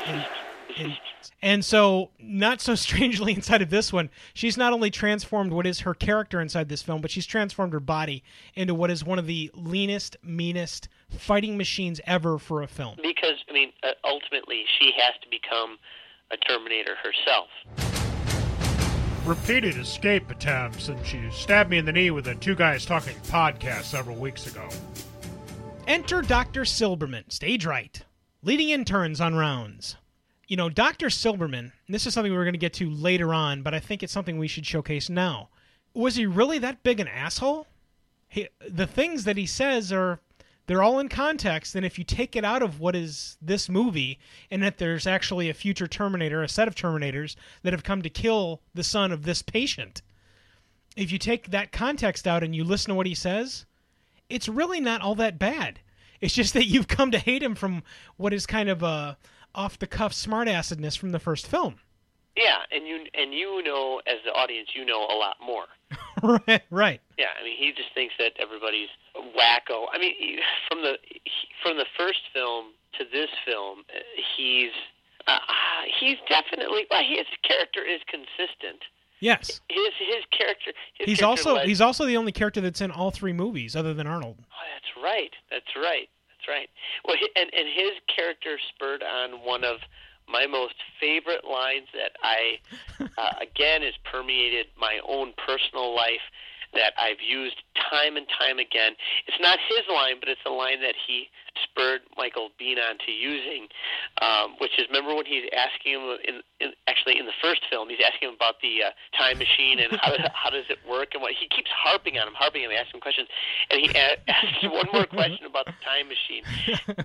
[0.07, 0.27] And,
[1.43, 5.81] and so, not so strangely, inside of this one, she's not only transformed what is
[5.81, 8.23] her character inside this film, but she's transformed her body
[8.55, 12.97] into what is one of the leanest, meanest fighting machines ever for a film.
[13.03, 15.79] Because I mean, uh, ultimately, she has to become
[16.31, 17.49] a Terminator herself.
[19.25, 23.17] Repeated escape attempts, and she stabbed me in the knee with a Two Guys Talking
[23.23, 24.69] podcast several weeks ago.
[25.87, 26.63] Enter Dr.
[26.63, 28.03] Silberman, stage right,
[28.43, 29.97] leading interns on rounds.
[30.47, 31.07] You know, Dr.
[31.07, 34.13] Silberman, this is something we're going to get to later on, but I think it's
[34.13, 35.49] something we should showcase now.
[35.95, 37.67] Was he really that big an asshole?
[38.29, 40.21] He, the things that he says are
[40.67, 44.19] they're all in context and if you take it out of what is this movie
[44.51, 48.11] and that there's actually a future terminator a set of terminators that have come to
[48.11, 50.03] kill the son of this patient
[50.97, 53.67] if you take that context out and you listen to what he says
[54.29, 55.81] it's really not all that bad
[56.21, 57.83] it's just that you've come to hate him from
[58.17, 59.19] what is kind of a
[59.55, 61.77] off the cuff smartassedness from the first film
[62.37, 65.65] Yeah, and you and you know, as the audience, you know a lot more.
[66.49, 69.87] right right Yeah, I mean, he just thinks that everybody's wacko.
[69.93, 70.15] I mean,
[70.69, 70.95] from the
[71.63, 73.99] from the first film to this film, uh,
[74.37, 74.71] he's
[75.27, 75.39] uh,
[76.01, 78.83] he's definitely well, his character is consistent.
[79.21, 80.73] yes His his character.
[80.99, 83.77] His he's character also led- he's also the only character that's in all three movies
[83.77, 85.33] other than arnold Oh, that's right.
[85.51, 86.09] That's right.
[86.45, 86.69] That's right.
[87.05, 89.79] Well, and and his character spurred on one of
[90.29, 92.59] my most favorite lines that I
[93.19, 96.25] uh, again has permeated my own personal life
[96.75, 98.99] that I've used time and time again.
[99.27, 101.31] It's not his line, but it's a line that he
[101.63, 103.69] spurred Michael Biehn on to using,
[104.21, 106.71] um, which is remember when he's asking him in, in
[107.05, 110.13] actually in the first film, he's asking him about the uh, time machine and how
[110.35, 112.99] how does it work and what he keeps harping on him, harping on him, asking
[112.99, 113.29] him questions,
[113.71, 116.45] and he a- asks one more question about the time machine.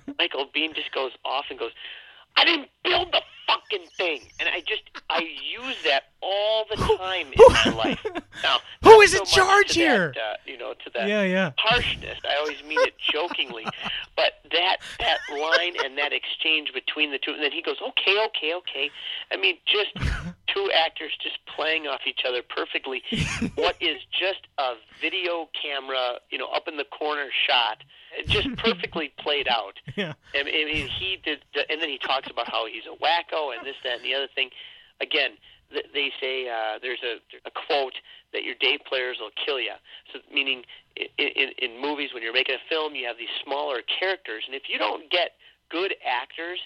[0.20, 1.72] Michael Biehn just goes off and goes,
[2.38, 7.28] "I didn't build the fucking thing," and I just I use that all the time
[7.28, 8.06] in my life.
[8.42, 10.14] Now, Who is so in charge to that, here?
[10.16, 12.18] uh, you know, to that yeah yeah harshness.
[12.24, 13.66] I always mean it jokingly,
[14.16, 18.16] but that that line and that exchange between the two, and then he goes, "Okay,
[18.28, 18.90] okay, okay."
[19.30, 19.92] I mean, just
[20.48, 23.04] two actors just playing off each other perfectly.
[23.56, 27.84] what is just a video camera, you know, up in the corner shot,
[28.28, 29.74] just perfectly played out.
[29.98, 33.66] yeah I mean, he did, and then he talks about how he's a wacko and
[33.68, 34.50] this, that, and the other thing.
[35.02, 35.36] Again,
[35.72, 38.00] th- they say uh, there's a, a quote
[38.32, 39.76] that your day players will kill you.
[40.14, 40.64] So, meaning
[40.96, 44.56] in, in, in movies, when you're making a film, you have these smaller characters, and
[44.56, 45.36] if you don't get
[45.70, 46.60] good actors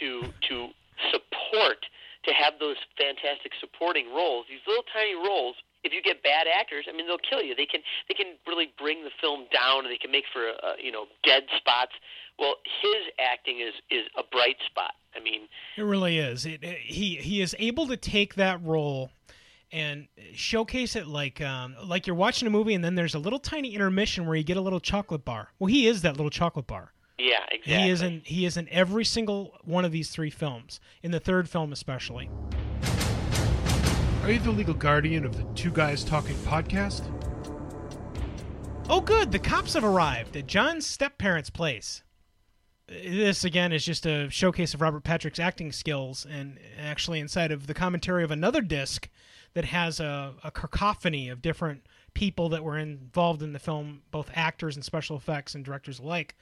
[0.00, 0.68] to to
[1.12, 1.86] support,
[2.24, 5.56] to have those fantastic supporting roles, these little tiny roles.
[5.86, 7.54] If you get bad actors, I mean, they'll kill you.
[7.54, 10.74] They can they can really bring the film down, and they can make for uh,
[10.82, 11.92] you know dead spots.
[12.38, 14.92] Well, his acting is is a bright spot.
[15.16, 15.42] I mean,
[15.78, 16.44] It really is.
[16.44, 19.10] It, it- he he is able to take that role
[19.72, 23.38] and showcase it like um, like you're watching a movie and then there's a little
[23.38, 25.48] tiny intermission where you get a little chocolate bar.
[25.58, 26.92] Well, he is that little chocolate bar.
[27.18, 27.74] yeah, exactly.
[27.84, 30.78] He is in he is in every single one of these three films.
[31.02, 32.28] In the third film especially.
[34.26, 37.04] Are you the legal guardian of the Two Guys Talking podcast?
[38.90, 39.30] Oh, good.
[39.30, 42.02] The cops have arrived at John's step parents' place.
[42.88, 47.68] This again is just a showcase of Robert Patrick's acting skills, and actually inside of
[47.68, 49.08] the commentary of another disc
[49.54, 54.28] that has a, a cacophony of different people that were involved in the film, both
[54.34, 56.34] actors and special effects and directors alike.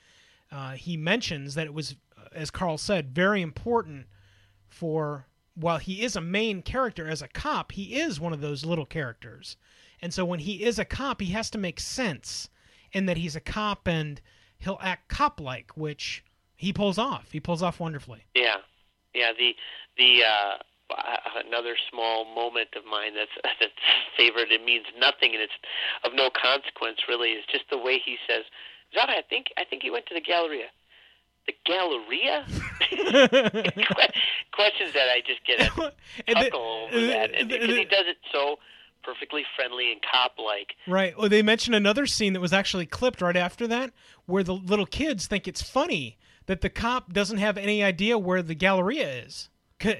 [0.51, 1.97] Uh, he mentions that it was,
[2.35, 4.07] as Carl said, very important
[4.67, 8.65] for while he is a main character as a cop, he is one of those
[8.65, 9.57] little characters.
[10.03, 12.49] And so when he is a cop, he has to make sense
[12.93, 14.21] in that he's a cop and
[14.59, 16.25] he'll act cop like, which
[16.57, 17.31] he pulls off.
[17.33, 18.25] He pulls off wonderfully.
[18.35, 18.57] Yeah,
[19.15, 19.33] yeah.
[19.37, 19.55] The
[19.97, 20.57] the uh,
[21.47, 23.31] another small moment of mine that's
[23.61, 23.73] that's
[24.17, 24.53] favorite.
[24.53, 25.59] It means nothing and it's
[26.05, 27.31] of no consequence really.
[27.31, 28.45] Is just the way he says,
[28.93, 30.69] "Zara, I think I think he went to the Galleria."
[31.47, 32.47] The Galleria?
[34.53, 35.93] Questions that I just get a
[36.27, 38.57] And the- chuckle over that, and the- because he does it so
[39.03, 40.75] perfectly friendly and cop-like.
[40.87, 41.17] Right.
[41.19, 43.91] Well, they mentioned another scene that was actually clipped right after that,
[44.27, 46.17] where the little kids think it's funny
[46.47, 49.51] that the cop doesn't have any idea where the Galleria is.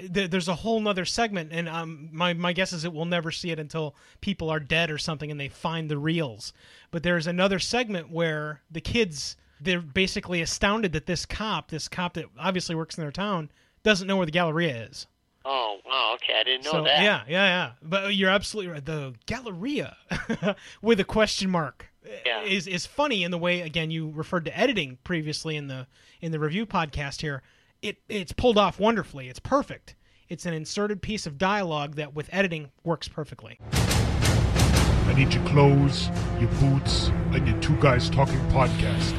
[0.09, 3.51] There's a whole nother segment, and um, my my guess is it we'll never see
[3.51, 6.55] it until people are dead or something, and they find the reels.
[6.91, 12.15] But there's another segment where the kids they're basically astounded that this cop, this cop
[12.15, 13.51] that obviously works in their town,
[13.83, 15.07] doesn't know where the Galleria is.
[15.45, 16.13] Oh, wow.
[16.15, 17.03] Okay, I didn't know so that.
[17.03, 17.71] yeah, yeah, yeah.
[17.83, 18.85] But you're absolutely right.
[18.85, 19.97] The Galleria
[20.83, 21.91] with a question mark
[22.25, 22.41] Yeah.
[22.45, 25.87] Eh, is is funny in the way again you referred to editing previously in the
[26.23, 27.43] in the review podcast here.
[27.83, 29.29] It it's pulled off wonderfully.
[29.29, 29.97] It's perfect.
[30.31, 33.59] It's an inserted piece of dialogue that with editing works perfectly.
[33.73, 36.09] I need your clothes,
[36.41, 39.15] your boots, and your two guys talking podcast.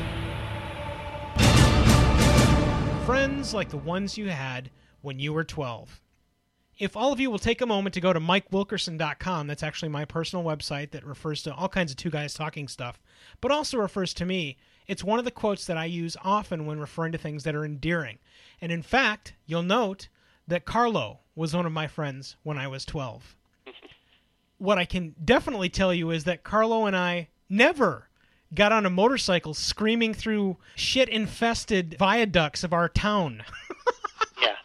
[3.06, 6.02] Friends like the ones you had when you were 12.
[6.80, 10.06] If all of you will take a moment to go to mikewilkerson.com, that's actually my
[10.06, 13.00] personal website that refers to all kinds of two guys talking stuff,
[13.42, 14.58] but also refers to me.
[14.88, 17.64] It's one of the quotes that I use often when referring to things that are
[17.64, 18.18] endearing.
[18.60, 20.08] And in fact, you'll note
[20.48, 23.36] that Carlo was one of my friends when I was 12.
[24.58, 28.10] what I can definitely tell you is that Carlo and I never
[28.56, 33.44] got on a motorcycle screaming through shit infested viaducts of our town.
[34.42, 34.56] Yeah.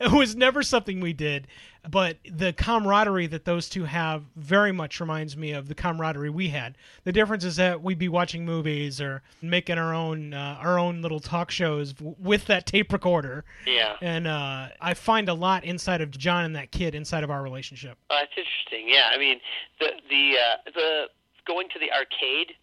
[0.00, 1.46] it was never something we did,
[1.88, 6.48] but the camaraderie that those two have very much reminds me of the camaraderie we
[6.48, 6.76] had.
[7.04, 11.00] The difference is that we'd be watching movies or making our own uh, our own
[11.00, 13.44] little talk shows w- with that tape recorder.
[13.66, 13.96] Yeah.
[14.02, 17.42] And uh, I find a lot inside of John and that kid inside of our
[17.42, 17.96] relationship.
[18.10, 18.88] Oh, that's interesting.
[18.92, 19.40] Yeah, I mean,
[19.80, 21.04] the the uh, the
[21.46, 22.54] going to the arcade.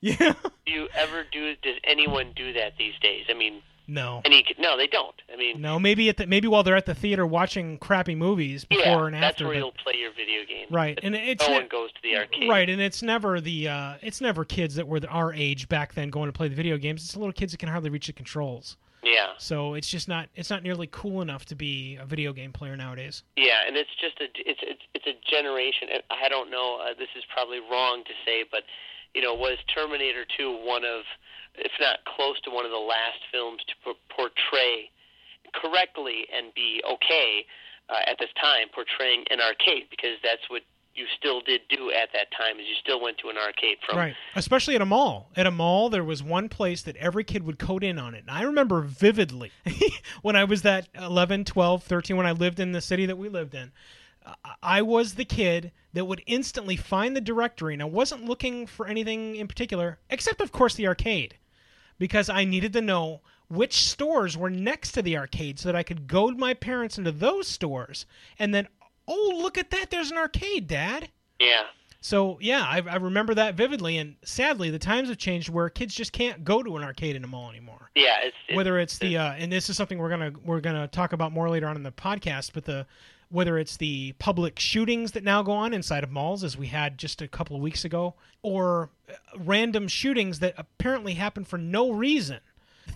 [0.00, 0.34] Yeah.
[0.66, 1.54] Do you ever do?
[1.62, 3.24] Does anyone do that these days?
[3.28, 4.20] I mean, No.
[4.24, 5.14] any no, they don't.
[5.32, 8.64] I mean, No, maybe at the maybe while they're at the theater watching crappy movies
[8.64, 9.44] before yeah, and that's after.
[9.46, 10.66] where but- you'll play your video game.
[10.70, 12.48] Right, But and it's no not- one goes to the arcade.
[12.48, 16.10] Right, and it's never the uh, it's never kids that were our age back then
[16.10, 17.02] going to play the video games.
[17.04, 18.76] It's little kids that can hardly reach the controls.
[19.02, 19.28] Yeah.
[19.38, 22.76] So it's just not it's not nearly cool enough to be a video game player
[22.76, 23.22] nowadays.
[23.36, 25.88] Yeah, and it's just a it's it's it's a generation.
[26.10, 26.78] I don't know.
[26.82, 28.64] Uh, this is probably wrong to say, but
[29.14, 31.02] you know, was Terminator 2 one of,
[31.56, 34.90] if not close to one of the last films to por- portray
[35.54, 37.44] correctly and be okay
[37.88, 40.62] uh, at this time portraying an arcade because that's what
[40.94, 43.98] you still did do at that time is you still went to an arcade from
[43.98, 44.14] Right.
[44.34, 45.30] Especially at a mall.
[45.36, 48.24] At a mall there was one place that every kid would code in on it.
[48.26, 49.52] And I remember vividly
[50.22, 53.28] when I was that 11, 12, 13 when I lived in the city that we
[53.28, 53.70] lived in.
[54.62, 58.86] I- was the kid that would instantly find the directory and I wasn't looking for
[58.86, 61.36] anything in particular except of course the arcade.
[61.98, 65.82] because I needed to know which stores were next to the arcade so that I
[65.82, 68.06] could goad my parents into those stores
[68.38, 68.68] and then,
[69.08, 71.08] oh, look at that, there's an arcade, Dad.
[71.40, 71.62] Yeah.
[72.00, 73.98] So, yeah, I, I remember that vividly.
[73.98, 77.24] And sadly, the times have changed where kids just can't go to an arcade in
[77.24, 77.90] a mall anymore.
[77.96, 80.86] Yeah, it's, it's Whether it's the, uh, and this is something we're gonna we're gonna
[80.86, 82.86] talk about more later on in the podcast, but the
[83.30, 86.98] whether it's the public shootings that now go on inside of malls, as we had
[86.98, 88.90] just a couple of weeks ago, or
[89.36, 92.40] random shootings that apparently happen for no reason.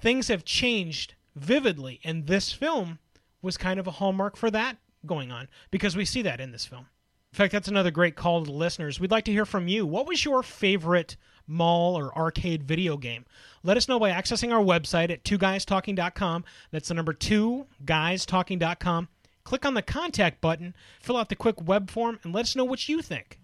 [0.00, 2.98] Things have changed vividly, and this film
[3.42, 6.64] was kind of a hallmark for that going on because we see that in this
[6.64, 6.86] film.
[7.32, 9.00] In fact, that's another great call to the listeners.
[9.00, 9.86] We'd like to hear from you.
[9.86, 11.16] What was your favorite
[11.46, 13.24] mall or arcade video game?
[13.62, 16.44] Let us know by accessing our website at twoguystalking.com.
[16.70, 19.08] That's the number two, guystalking.com.
[19.44, 22.64] Click on the contact button, fill out the quick web form, and let us know
[22.64, 23.38] what you think.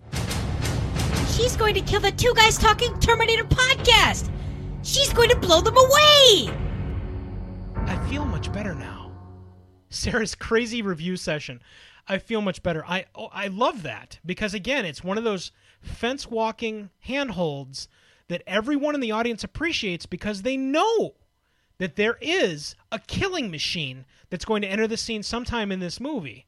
[1.33, 4.31] She's going to kill the Two Guys Talking Terminator podcast.
[4.83, 6.55] She's going to blow them away.
[7.77, 9.13] I feel much better now.
[9.91, 11.61] Sarah's crazy review session.
[12.07, 12.85] I feel much better.
[12.87, 17.89] I oh, I love that because again, it's one of those fence walking handholds
[18.29, 21.15] that everyone in the audience appreciates because they know
[21.79, 26.01] that there is a killing machine that's going to enter the scene sometime in this
[26.01, 26.47] movie.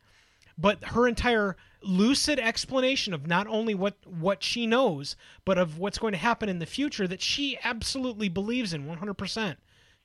[0.59, 5.99] But her entire lucid explanation of not only what what she knows, but of what's
[5.99, 9.57] going to happen in the future that she absolutely believes in 100%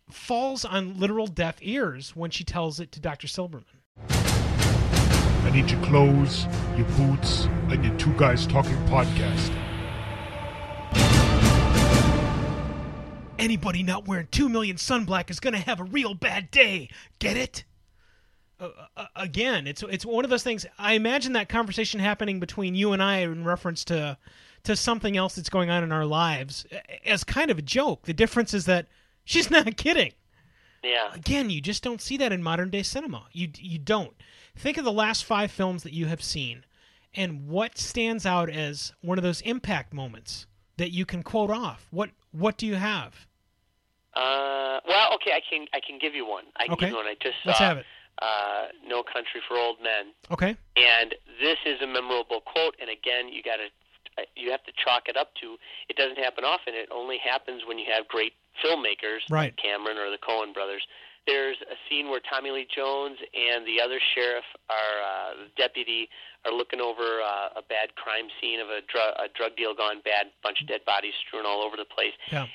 [0.09, 3.27] falls on literal deaf ears when she tells it to Dr.
[3.27, 3.63] Silberman.
[4.09, 6.45] I need your clothes,
[6.77, 9.64] your boots, and your two guys talking podcast.
[13.37, 16.89] Anybody not wearing 2 million sunblock is going to have a real bad day.
[17.19, 17.65] Get it?
[18.59, 20.65] Uh, uh, again, it's it's one of those things.
[20.79, 24.17] I imagine that conversation happening between you and I in reference to
[24.63, 26.65] to something else that's going on in our lives
[27.05, 28.03] as kind of a joke.
[28.03, 28.87] The difference is that
[29.25, 30.13] she's not kidding.
[30.81, 31.13] yeah.
[31.13, 33.25] Again, you just don't see that in modern day cinema.
[33.33, 34.13] You you don't.
[34.55, 36.63] Think of the last 5 films that you have seen
[37.13, 41.87] and what stands out as one of those impact moments that you can quote off.
[41.91, 43.13] What what do you have?
[44.13, 46.45] Uh, well, okay, I can I can give you one.
[46.55, 46.85] I can Okay.
[46.87, 47.05] give you one.
[47.07, 47.85] I just saw Let's have it.
[48.21, 50.55] Uh, No Country for Old Men, Okay.
[50.77, 52.75] and this is a memorable quote.
[52.79, 53.67] And again, you got to
[54.37, 55.57] you have to chalk it up to.
[55.89, 56.73] It doesn't happen often.
[56.73, 58.31] It only happens when you have great
[58.63, 59.51] filmmakers Right.
[59.51, 60.87] like Cameron or the Coen brothers
[61.27, 66.09] there's a scene where Tommy Lee Jones and the other sheriff, our uh, deputy,
[66.45, 70.05] are looking over uh, a bad crime scene of a, dr- a drug deal gone
[70.05, 72.13] bad, bunch of dead bodies strewn all over the place.
[72.31, 72.45] Yeah.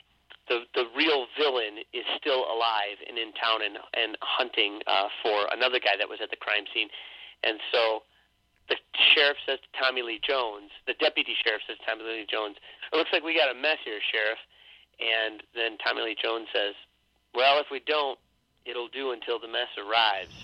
[0.48, 5.46] The the real villain is still alive and in town and and hunting uh, for
[5.54, 6.90] another guy that was at the crime scene,
[7.46, 8.02] and so
[8.66, 8.74] the
[9.14, 12.58] sheriff says to Tommy Lee Jones, the deputy sheriff says to Tommy Lee Jones,
[12.90, 14.42] "It looks like we got a mess here, sheriff."
[14.98, 16.74] And then Tommy Lee Jones says,
[17.30, 18.18] "Well, if we don't,
[18.64, 20.34] it'll do until the mess arrives."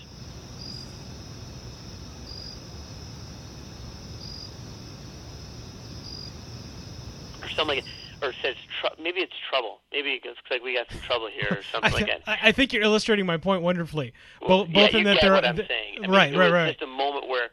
[7.41, 7.85] Or something like
[8.21, 9.79] or says tr- maybe it's trouble.
[9.91, 12.39] Maybe it looks like we got some trouble here or something I, like that.
[12.41, 14.13] I think you're illustrating my point wonderfully.
[14.41, 15.97] Well, both yeah, both in that there are th- saying.
[15.97, 16.67] I mean, right, it right, was right.
[16.69, 17.49] Just a moment where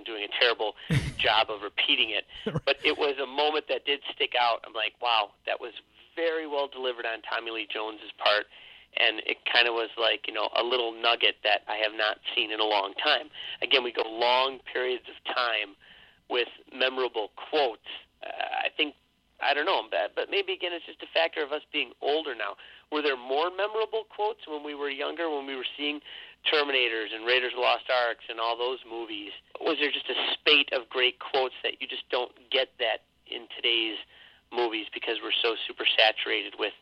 [0.00, 0.74] I'm doing a terrible
[1.18, 2.24] job of repeating it,
[2.64, 4.60] but it was a moment that did stick out.
[4.66, 5.72] I'm like, wow, that was
[6.16, 8.46] very well delivered on Tommy Lee Jones's part,
[8.98, 12.18] and it kind of was like you know a little nugget that I have not
[12.34, 13.30] seen in a long time.
[13.62, 15.76] Again, we go long periods of time
[16.28, 17.90] with memorable quotes.
[18.22, 18.94] Uh, I think
[19.40, 22.60] I don't know, but, maybe again it's just a factor of us being older now.
[22.92, 26.00] Were there more memorable quotes when we were younger, when we were seeing
[26.44, 29.32] Terminators and Raiders of Lost Arks and all those movies?
[29.60, 33.46] Was there just a spate of great quotes that you just don't get that in
[33.56, 33.96] today's
[34.52, 36.74] movies because we're so super saturated with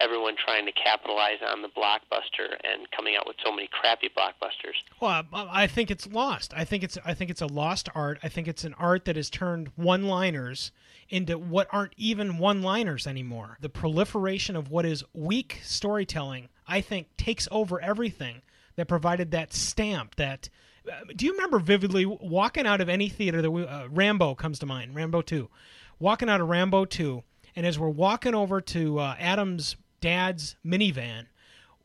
[0.00, 4.74] everyone trying to capitalize on the blockbuster and coming out with so many crappy blockbusters?
[5.00, 6.52] Well, I think it's lost.
[6.56, 8.18] I think it's I think it's a lost art.
[8.22, 10.70] I think it's an art that has turned one-liners
[11.08, 13.58] into what aren't even one-liners anymore.
[13.60, 18.42] The proliferation of what is weak storytelling, I think, takes over everything
[18.76, 20.16] that provided that stamp.
[20.16, 20.48] That
[20.86, 24.58] uh, do you remember vividly walking out of any theater that we, uh, Rambo comes
[24.58, 25.48] to mind, Rambo Two,
[25.98, 27.22] walking out of Rambo Two,
[27.54, 31.26] and as we're walking over to uh, Adam's dad's minivan,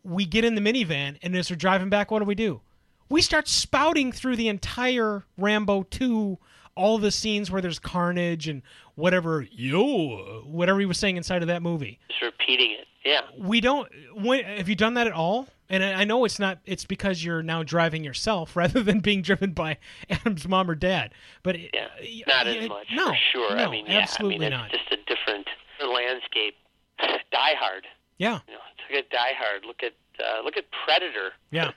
[0.03, 2.61] we get in the minivan, and as we're driving back, what do we do?
[3.09, 6.37] We start spouting through the entire Rambo 2,
[6.75, 8.61] all the scenes where there's carnage and
[8.95, 11.99] whatever, yo, whatever he was saying inside of that movie.
[12.07, 12.87] Just repeating it.
[13.03, 13.21] Yeah.
[13.37, 13.89] We don't.
[14.15, 15.47] When, have you done that at all?
[15.69, 16.59] And I I know it's not.
[16.65, 19.77] It's because you're now driving yourself rather than being driven by
[20.09, 21.13] Adam's mom or dad.
[21.43, 23.55] But it- Yeah, not as it- much No, for sure.
[23.55, 24.69] No, I mean, yeah, absolutely I mean, not.
[24.71, 25.47] just a different
[25.91, 26.55] landscape.
[26.99, 27.85] Die Hard.
[28.21, 29.65] Yeah, You know, look at Die Hard.
[29.65, 31.31] Look at uh, look at Predator.
[31.49, 31.71] yeah.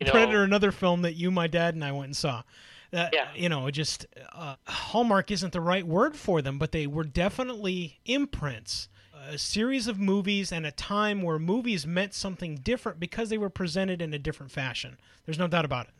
[0.00, 2.42] You know, Predator, another film that you, my dad, and I went and saw.
[2.90, 3.28] That, Yeah.
[3.36, 8.00] You know, just uh, Hallmark isn't the right word for them, but they were definitely
[8.04, 8.88] imprints.
[9.30, 13.50] A series of movies and a time where movies meant something different because they were
[13.50, 14.98] presented in a different fashion.
[15.26, 15.94] There's no doubt about it.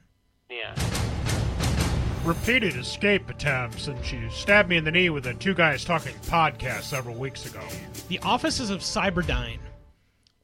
[0.51, 0.74] Yeah.
[2.29, 6.14] Repeated escape attempts, and she stabbed me in the knee with a Two Guys Talking
[6.26, 7.62] podcast several weeks ago.
[8.09, 9.61] The offices of Cyberdyne.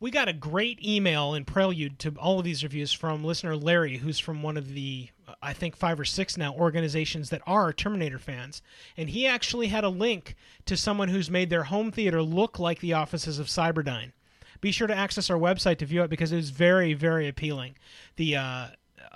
[0.01, 3.99] We got a great email in prelude to all of these reviews from listener Larry,
[3.99, 5.11] who's from one of the,
[5.43, 8.63] I think, five or six now organizations that are Terminator fans.
[8.97, 12.81] And he actually had a link to someone who's made their home theater look like
[12.81, 14.13] the offices of Cyberdyne.
[14.63, 17.77] Be sure to access our website to view it because it is very, very appealing.
[18.17, 18.67] The uh,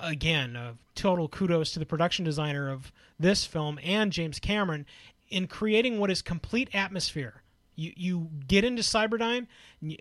[0.01, 4.87] again, uh, total kudos to the production designer of this film and James Cameron
[5.29, 7.43] in creating what is complete atmosphere.
[7.77, 9.47] You you get into Cyberdyne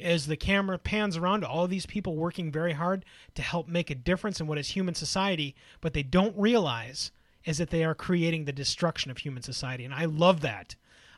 [0.02, 3.90] as the camera pans around to all these people working very hard to help make
[3.90, 7.12] a difference in what is human society, but they don't realize
[7.46, 9.86] is that they are creating the destruction of human society.
[9.86, 10.76] And I love that.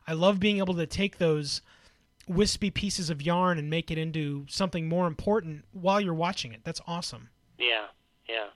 [0.08, 1.62] I love being able to take those
[2.28, 6.62] wispy pieces of yarn and make it into something more important while you're watching it.
[6.64, 7.30] That's awesome.
[7.58, 7.88] Yeah,
[8.28, 8.48] yeah.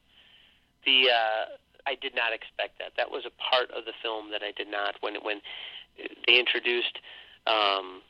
[0.85, 1.43] The uh,
[1.85, 2.93] I did not expect that.
[2.97, 5.41] That was a part of the film that I did not when when
[6.27, 6.97] they introduced
[7.47, 8.01] um,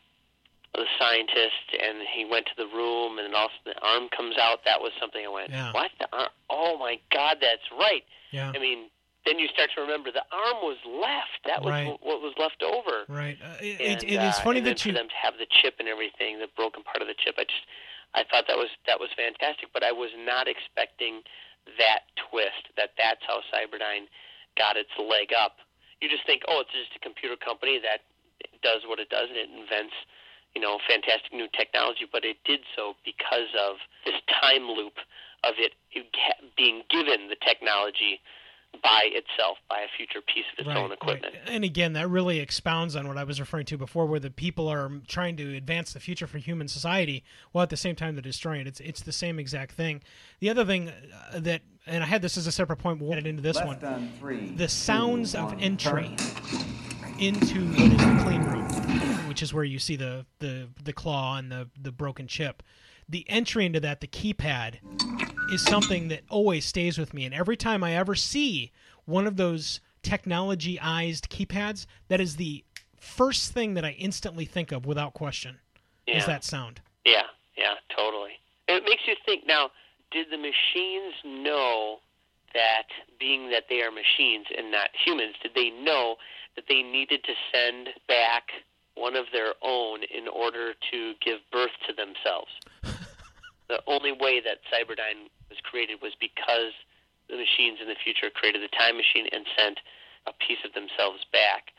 [0.74, 4.60] the scientist and he went to the room and also the arm comes out.
[4.66, 5.72] That was something I went, Yeah.
[5.74, 5.92] what?
[6.00, 6.30] The arm?
[6.50, 8.04] Oh my God, that's right.
[8.32, 8.52] Yeah.
[8.56, 8.90] I mean,
[9.26, 11.46] then you start to remember the arm was left.
[11.46, 11.88] That was Right.
[12.02, 13.06] what was left over.
[13.08, 13.38] Right.
[13.44, 15.76] Uh, it, And, it, it is uh, funny that for them to have the chip
[15.80, 17.36] and everything, the broken part of the chip.
[17.38, 17.66] I just,
[18.16, 21.22] I thought that was that was fantastic, but I was not expecting
[21.78, 22.70] that twist.
[22.78, 24.10] That that's how Cyberdyne
[24.58, 25.58] got its leg up.
[26.02, 28.04] You just think, oh, it's just a computer company that
[28.62, 29.96] does what it does and it invents,
[30.56, 32.06] you know, fantastic new technology.
[32.10, 35.00] But it did so because of this time loop
[35.44, 35.76] of it
[36.56, 38.20] being given the technology
[38.82, 41.36] by itself, by a future piece of its own equipment.
[41.48, 44.68] And again, that really expounds on what I was referring to before, where the people
[44.68, 48.22] are trying to advance the future for human society, while at the same time they're
[48.22, 48.68] destroying it.
[48.68, 50.02] It's it's the same exact thing.
[50.40, 53.26] The other thing uh, that, and I had this as a separate point, we'll get
[53.28, 53.80] into this Less one.
[53.80, 56.66] than three, the sounds two, of entry turn.
[57.20, 61.38] into what is the clean room, which is where you see the the the claw
[61.38, 62.64] and the the broken chip.
[63.08, 64.76] The entry into that, the keypad,
[65.52, 67.26] is something that always stays with me.
[67.26, 68.72] And every time I ever see
[69.06, 72.64] one of those technology-ized keypads, that is the
[72.98, 75.60] first thing that I instantly think of without question.
[76.08, 76.18] Yeah.
[76.18, 76.82] Is that sound?
[77.06, 77.24] Yeah,
[77.58, 78.40] yeah, totally.
[78.68, 79.72] It makes you think now,
[80.12, 82.00] did the machines know
[82.54, 82.88] that
[83.20, 86.16] being that they are machines and not humans, did they know
[86.56, 88.44] that they needed to send back
[88.96, 92.52] one of their own in order to give birth to themselves?
[93.70, 96.74] the only way that Cyberdyne was created was because
[97.30, 99.80] the machines in the future created the time machine and sent
[100.28, 101.72] a piece of themselves back.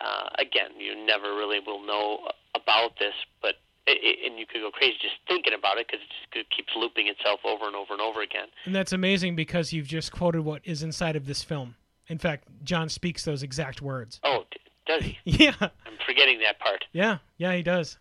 [0.00, 3.56] Uh, again, you never really will know about this, but
[3.86, 7.06] it, and you could go crazy just thinking about it because it just keeps looping
[7.08, 8.48] itself over and over and over again.
[8.64, 11.76] And that's amazing because you've just quoted what is inside of this film.
[12.08, 14.20] In fact, John speaks those exact words.
[14.22, 14.44] Oh,
[14.86, 15.18] does he?
[15.24, 15.54] Yeah.
[15.60, 15.70] I'm
[16.06, 16.84] forgetting that part.
[16.92, 17.98] Yeah, yeah, he does.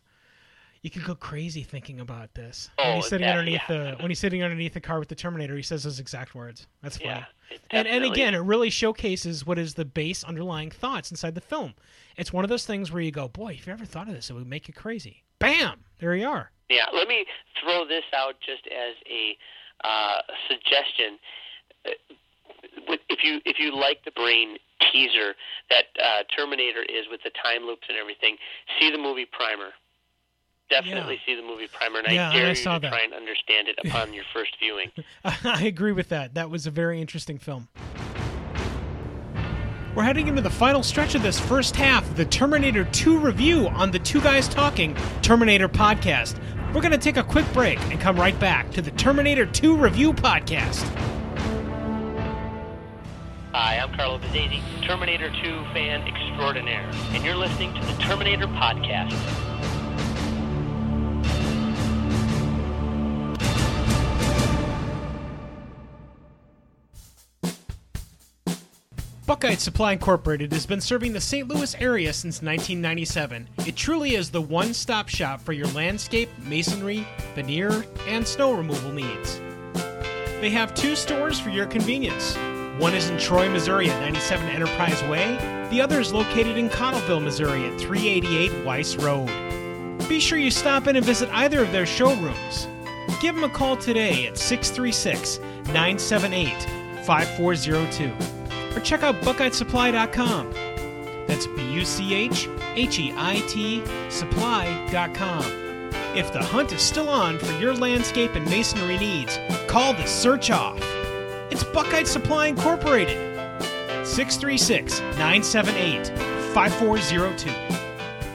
[0.82, 2.70] You could go crazy thinking about this.
[2.78, 3.92] Oh, when he's sitting that- underneath yeah.
[3.92, 6.68] the when he's sitting underneath the car with the Terminator, he says those exact words.
[6.84, 7.10] That's funny.
[7.10, 11.42] Yeah, and and again, it really showcases what is the base underlying thoughts inside the
[11.42, 11.74] film.
[12.18, 14.30] It's one of those things where you go, boy, if you ever thought of this,
[14.30, 15.24] it would make you crazy.
[15.40, 15.80] Bam!
[16.00, 16.52] There you are.
[16.70, 17.26] Yeah, let me
[17.62, 19.36] throw this out just as a
[19.88, 20.18] uh,
[20.48, 21.18] suggestion.
[21.86, 24.58] Uh, If you if you like the brain
[24.92, 25.34] teaser
[25.70, 28.38] that uh, Terminator is with the time loops and everything,
[28.80, 29.72] see the movie Primer.
[30.70, 32.82] Definitely see the movie Primer, and Yeah, I dare I you to that.
[32.82, 34.90] try and understand it upon your first viewing.
[35.44, 36.34] I agree with that.
[36.34, 37.68] That was a very interesting film.
[39.96, 43.68] We're heading into the final stretch of this first half of the Terminator 2 review
[43.70, 46.38] on the Two Guys Talking Terminator podcast.
[46.74, 49.78] We're going to take a quick break and come right back to the Terminator 2
[49.78, 50.84] review podcast.
[53.58, 55.36] Hi, I'm Carlo Bezzesi, Terminator 2
[55.72, 59.14] fan extraordinaire, and you're listening to the Terminator podcast.
[69.26, 71.48] Buchheit Supply Incorporated has been serving the St.
[71.48, 73.48] Louis area since 1997.
[73.66, 78.92] It truly is the one stop shop for your landscape, masonry, veneer, and snow removal
[78.92, 79.40] needs.
[80.42, 82.38] They have two stores for your convenience.
[82.78, 85.38] One is in Troy, Missouri at 97 Enterprise Way,
[85.72, 89.28] the other is located in Cottleville, Missouri at 388 Weiss Road.
[90.10, 92.68] Be sure you stop in and visit either of their showrooms.
[93.22, 100.52] Give them a call today at 636 978 5402 or check out BuchheitSupply.com.
[101.28, 105.46] That's B U C H H E I T supply.com.
[106.14, 110.52] If the hunt is still on for your landscape and masonry needs, call the search
[110.52, 110.80] off.
[111.52, 113.18] It's Buchheit Supply Incorporated.
[114.06, 116.08] 636 978
[116.54, 117.52] 5402.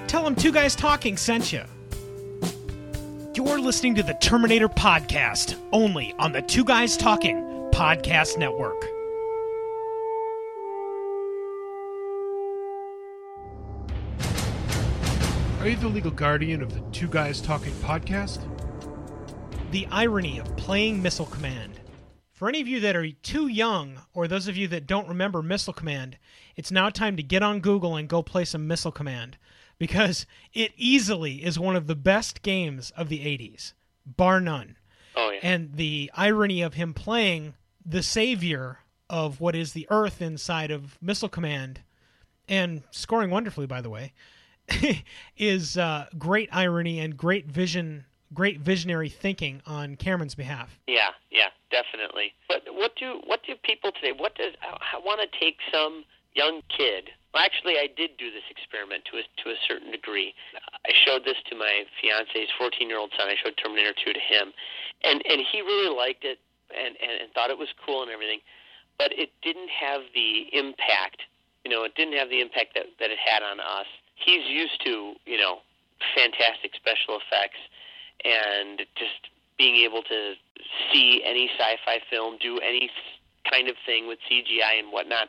[0.07, 1.63] Tell them Two Guys Talking sent you.
[3.35, 7.37] You're listening to the Terminator Podcast, only on the Two Guys Talking
[7.73, 8.85] Podcast Network.
[15.61, 18.41] Are you the legal guardian of the Two Guys Talking podcast?
[19.73, 21.80] The irony of playing Missile Command.
[22.41, 25.43] For any of you that are too young, or those of you that don't remember
[25.43, 26.17] Missile Command,
[26.57, 29.37] it's now time to get on Google and go play some Missile Command
[29.77, 33.75] because it easily is one of the best games of the 80s,
[34.07, 34.79] bar none.
[35.17, 35.41] Oh yeah.
[35.43, 38.79] And the irony of him playing the savior
[39.11, 41.83] of what is the Earth inside of Missile Command,
[42.49, 44.15] and scoring wonderfully, by the way,
[45.37, 50.79] is uh, great irony and great vision, great visionary thinking on Cameron's behalf.
[50.87, 52.33] Yeah, yeah, definitely.
[52.49, 54.13] But what do what do people today?
[54.17, 56.05] What does I, I want to take some
[56.35, 57.11] young kid?
[57.35, 60.35] Well, actually, I did do this experiment to a to a certain degree.
[60.87, 63.29] I showed this to my fiance's 14 year old son.
[63.29, 64.53] I showed Terminator 2 to him,
[65.05, 66.39] and and he really liked it
[66.71, 68.41] and, and and thought it was cool and everything.
[68.99, 71.25] But it didn't have the impact.
[71.65, 73.87] You know, it didn't have the impact that that it had on us.
[74.15, 75.63] He's used to you know
[76.15, 77.61] fantastic special effects
[78.25, 79.29] and just
[79.59, 80.35] being able to
[80.93, 82.91] see any sci-fi film do any
[83.51, 85.29] kind of thing with CGI and whatnot,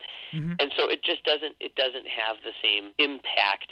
[0.60, 3.72] and so it just doesn't it doesn't have the same impact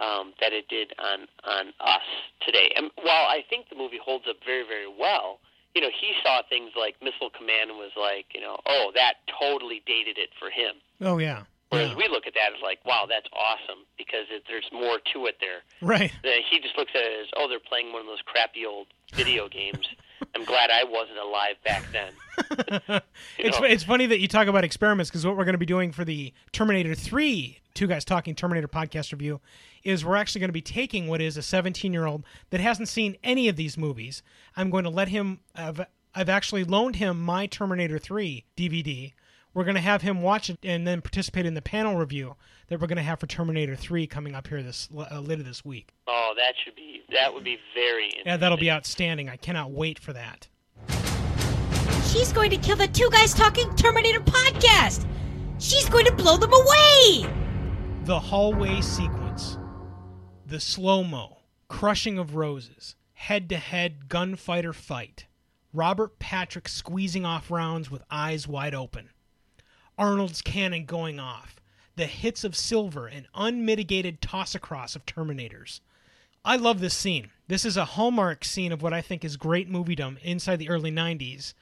[0.00, 2.06] um, that it did on on us
[2.44, 2.72] today.
[2.76, 5.38] And while I think the movie holds up very very well,
[5.74, 9.14] you know, he saw things like Missile Command and was like, you know, oh, that
[9.40, 10.76] totally dated it for him.
[11.00, 11.44] Oh yeah,
[11.74, 11.96] Whereas yeah.
[11.96, 15.36] we look at that as like, wow, that's awesome because it, there's more to it
[15.40, 15.62] there.
[15.82, 16.12] right.
[16.24, 18.86] Uh, he just looks at it as, oh, they're playing one of those crappy old
[19.14, 19.86] video games
[20.34, 22.12] I'm glad I wasn't alive back then.
[23.38, 23.66] It's know?
[23.66, 26.04] it's funny that you talk about experiments because what we're going to be doing for
[26.04, 29.40] the Terminator 3 Two Guys Talking Terminator podcast review
[29.82, 32.88] is we're actually going to be taking what is a 17 year old that hasn't
[32.88, 34.22] seen any of these movies.
[34.56, 35.40] I'm going to let him.
[35.54, 35.80] I've,
[36.14, 39.12] I've actually loaned him my Terminator 3 DVD.
[39.54, 42.34] We're going to have him watch it and then participate in the panel review
[42.68, 45.64] that we're going to have for Terminator 3 coming up here this uh, later this
[45.64, 45.92] week.
[46.08, 48.26] oh, that should be that would be very interesting.
[48.26, 49.28] Yeah, that'll be outstanding.
[49.28, 50.48] I cannot wait for that.
[52.08, 55.06] She's going to kill the Two Guys Talking Terminator podcast.
[55.58, 57.28] She's going to blow them away.
[58.04, 59.56] the hallway sequence,
[60.46, 65.26] the slow mo, crushing of roses, head to head gunfighter fight,
[65.72, 69.10] Robert Patrick squeezing off rounds with eyes wide open,
[69.98, 71.60] Arnold's cannon going off,
[71.96, 75.80] the hits of silver, and unmitigated toss across of Terminators.
[76.44, 77.30] I love this scene.
[77.48, 80.90] This is a hallmark scene of what I think is great moviedom inside the early
[80.90, 81.54] 90s.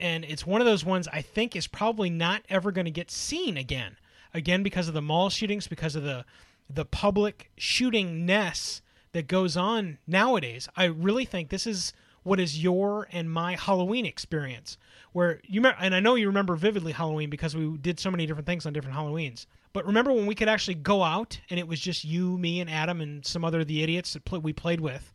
[0.00, 3.10] And it's one of those ones I think is probably not ever going to get
[3.10, 3.96] seen again.
[4.32, 6.24] Again, because of the mall shootings, because of the
[6.68, 8.80] the public shooting ness
[9.12, 10.68] that goes on nowadays.
[10.76, 11.92] I really think this is
[12.24, 14.76] what is your and my Halloween experience.
[15.12, 18.26] Where you remember, and I know you remember vividly Halloween because we did so many
[18.26, 19.46] different things on different Halloweens.
[19.72, 22.68] But remember when we could actually go out and it was just you, me, and
[22.68, 25.12] Adam and some other of the idiots that we played with,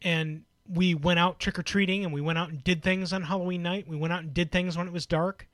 [0.00, 3.22] and we went out trick or treating and we went out and did things on
[3.22, 3.88] Halloween night.
[3.88, 5.48] We went out and did things when it was dark.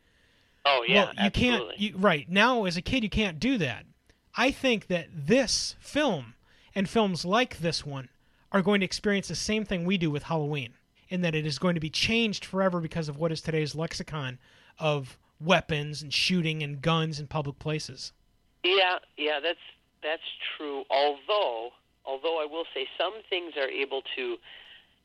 [0.66, 1.78] oh yeah, well, you can't.
[1.78, 3.84] You, right now, as a kid, you can't do that.
[4.34, 6.34] I think that this film
[6.74, 8.08] and films like this one
[8.52, 10.74] are going to experience the same thing we do with Halloween,
[11.08, 14.38] in that it is going to be changed forever because of what is today's lexicon
[14.78, 18.12] of weapons and shooting and guns in public places.
[18.64, 19.58] Yeah, yeah, that's
[20.02, 20.22] that's
[20.56, 20.84] true.
[20.90, 21.70] Although,
[22.04, 24.36] although I will say some things are able to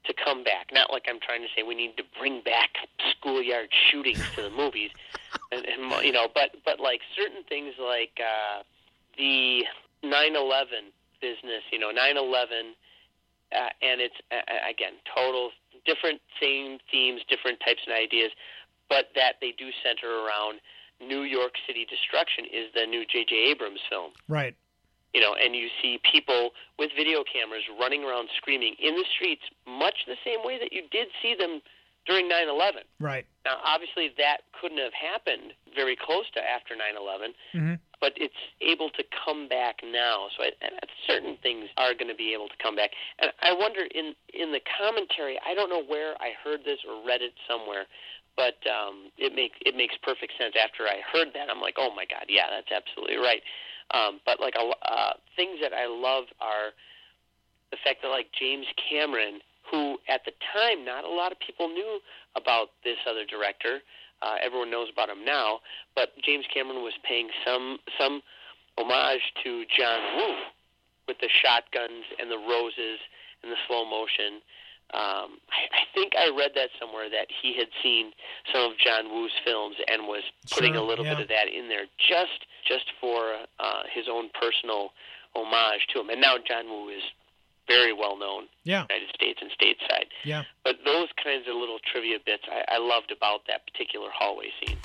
[0.06, 0.68] to come back.
[0.72, 2.72] Not like I'm trying to say we need to bring back
[3.12, 4.92] schoolyard shootings to the movies,
[5.52, 8.64] and, and you know, but but like certain things like uh,
[9.18, 9.64] the
[10.04, 11.64] 9/11 business.
[11.72, 12.74] You know, 9/11,
[13.56, 15.52] uh, and it's uh, again total
[15.86, 18.32] different same themes, different types and ideas,
[18.90, 20.60] but that they do center around
[21.02, 23.36] New York City destruction is the new J.J.
[23.52, 24.56] Abrams film Right.
[25.14, 29.44] you know, and you see people with video cameras running around screaming in the streets,
[29.68, 31.62] much the same way that you did see them
[32.06, 32.84] during 9/11.
[33.00, 33.26] Right.
[33.46, 37.80] Now, obviously, that couldn't have happened very close to after 9/11, Mhm.
[38.04, 40.28] But it's able to come back now.
[40.36, 40.52] So, I,
[41.08, 42.92] certain things are going to be able to come back.
[43.24, 47.00] And I wonder in in the commentary, I don't know where I heard this or
[47.08, 47.88] read it somewhere,
[48.36, 50.52] but um, it makes it makes perfect sense.
[50.60, 53.40] After I heard that, I'm like, oh my god, yeah, that's absolutely right.
[53.96, 56.76] Um, but like uh, things that I love are
[57.72, 59.40] the fact that like James Cameron,
[59.72, 62.04] who at the time not a lot of people knew
[62.36, 63.80] about this other director.
[64.24, 65.60] Uh, everyone knows about him now,
[65.96, 68.22] but James Cameron was paying some some
[68.78, 70.36] homage to John Woo
[71.08, 73.00] with the shotguns and the roses
[73.44, 74.40] and the slow motion.
[74.94, 78.12] Um, I, I think I read that somewhere that he had seen
[78.54, 81.16] some of John Woo's films and was putting Sure, a little yeah.
[81.16, 84.94] bit of that in there just just for uh, his own personal
[85.36, 86.10] homage to him.
[86.10, 87.04] And now John Woo is
[87.68, 88.86] very well known Yeah.
[88.90, 90.06] United States and stateside.
[90.24, 90.44] Yeah.
[90.64, 94.78] But those kinds of little trivia bits I, I loved about that particular hallway scene.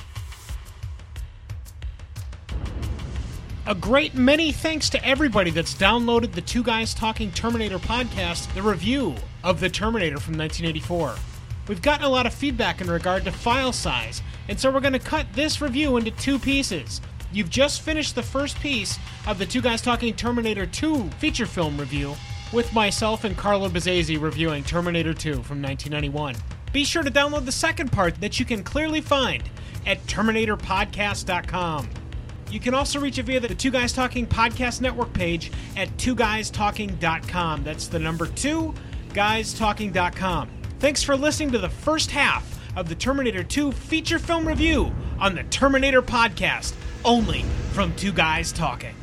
[3.66, 8.62] A great many thanks to everybody that's downloaded the Two Guys Talking Terminator podcast, the
[8.62, 9.14] review
[9.44, 11.14] of the Terminator from 1984.
[11.68, 14.94] We've gotten a lot of feedback in regard to file size, and so we're going
[14.94, 17.02] to cut this review into two pieces.
[17.30, 21.76] You've just finished the first piece of the Two Guys Talking Terminator 2 feature film
[21.78, 22.14] review
[22.52, 26.36] with myself and Carlo Bazzesi reviewing Terminator 2 from 1991.
[26.72, 29.42] Be sure to download the second part that you can clearly find
[29.86, 31.88] at TerminatorPodcast.com.
[32.50, 37.64] You can also reach it via the Two Guys Talking podcast network page at twoguystalking.com.
[37.64, 38.74] That's the number two,
[39.10, 40.50] guystalking.com.
[40.78, 45.34] Thanks for listening to the first half of the Terminator 2 feature film review on
[45.34, 47.42] the Terminator podcast, only
[47.72, 48.94] from Two Guys Talking.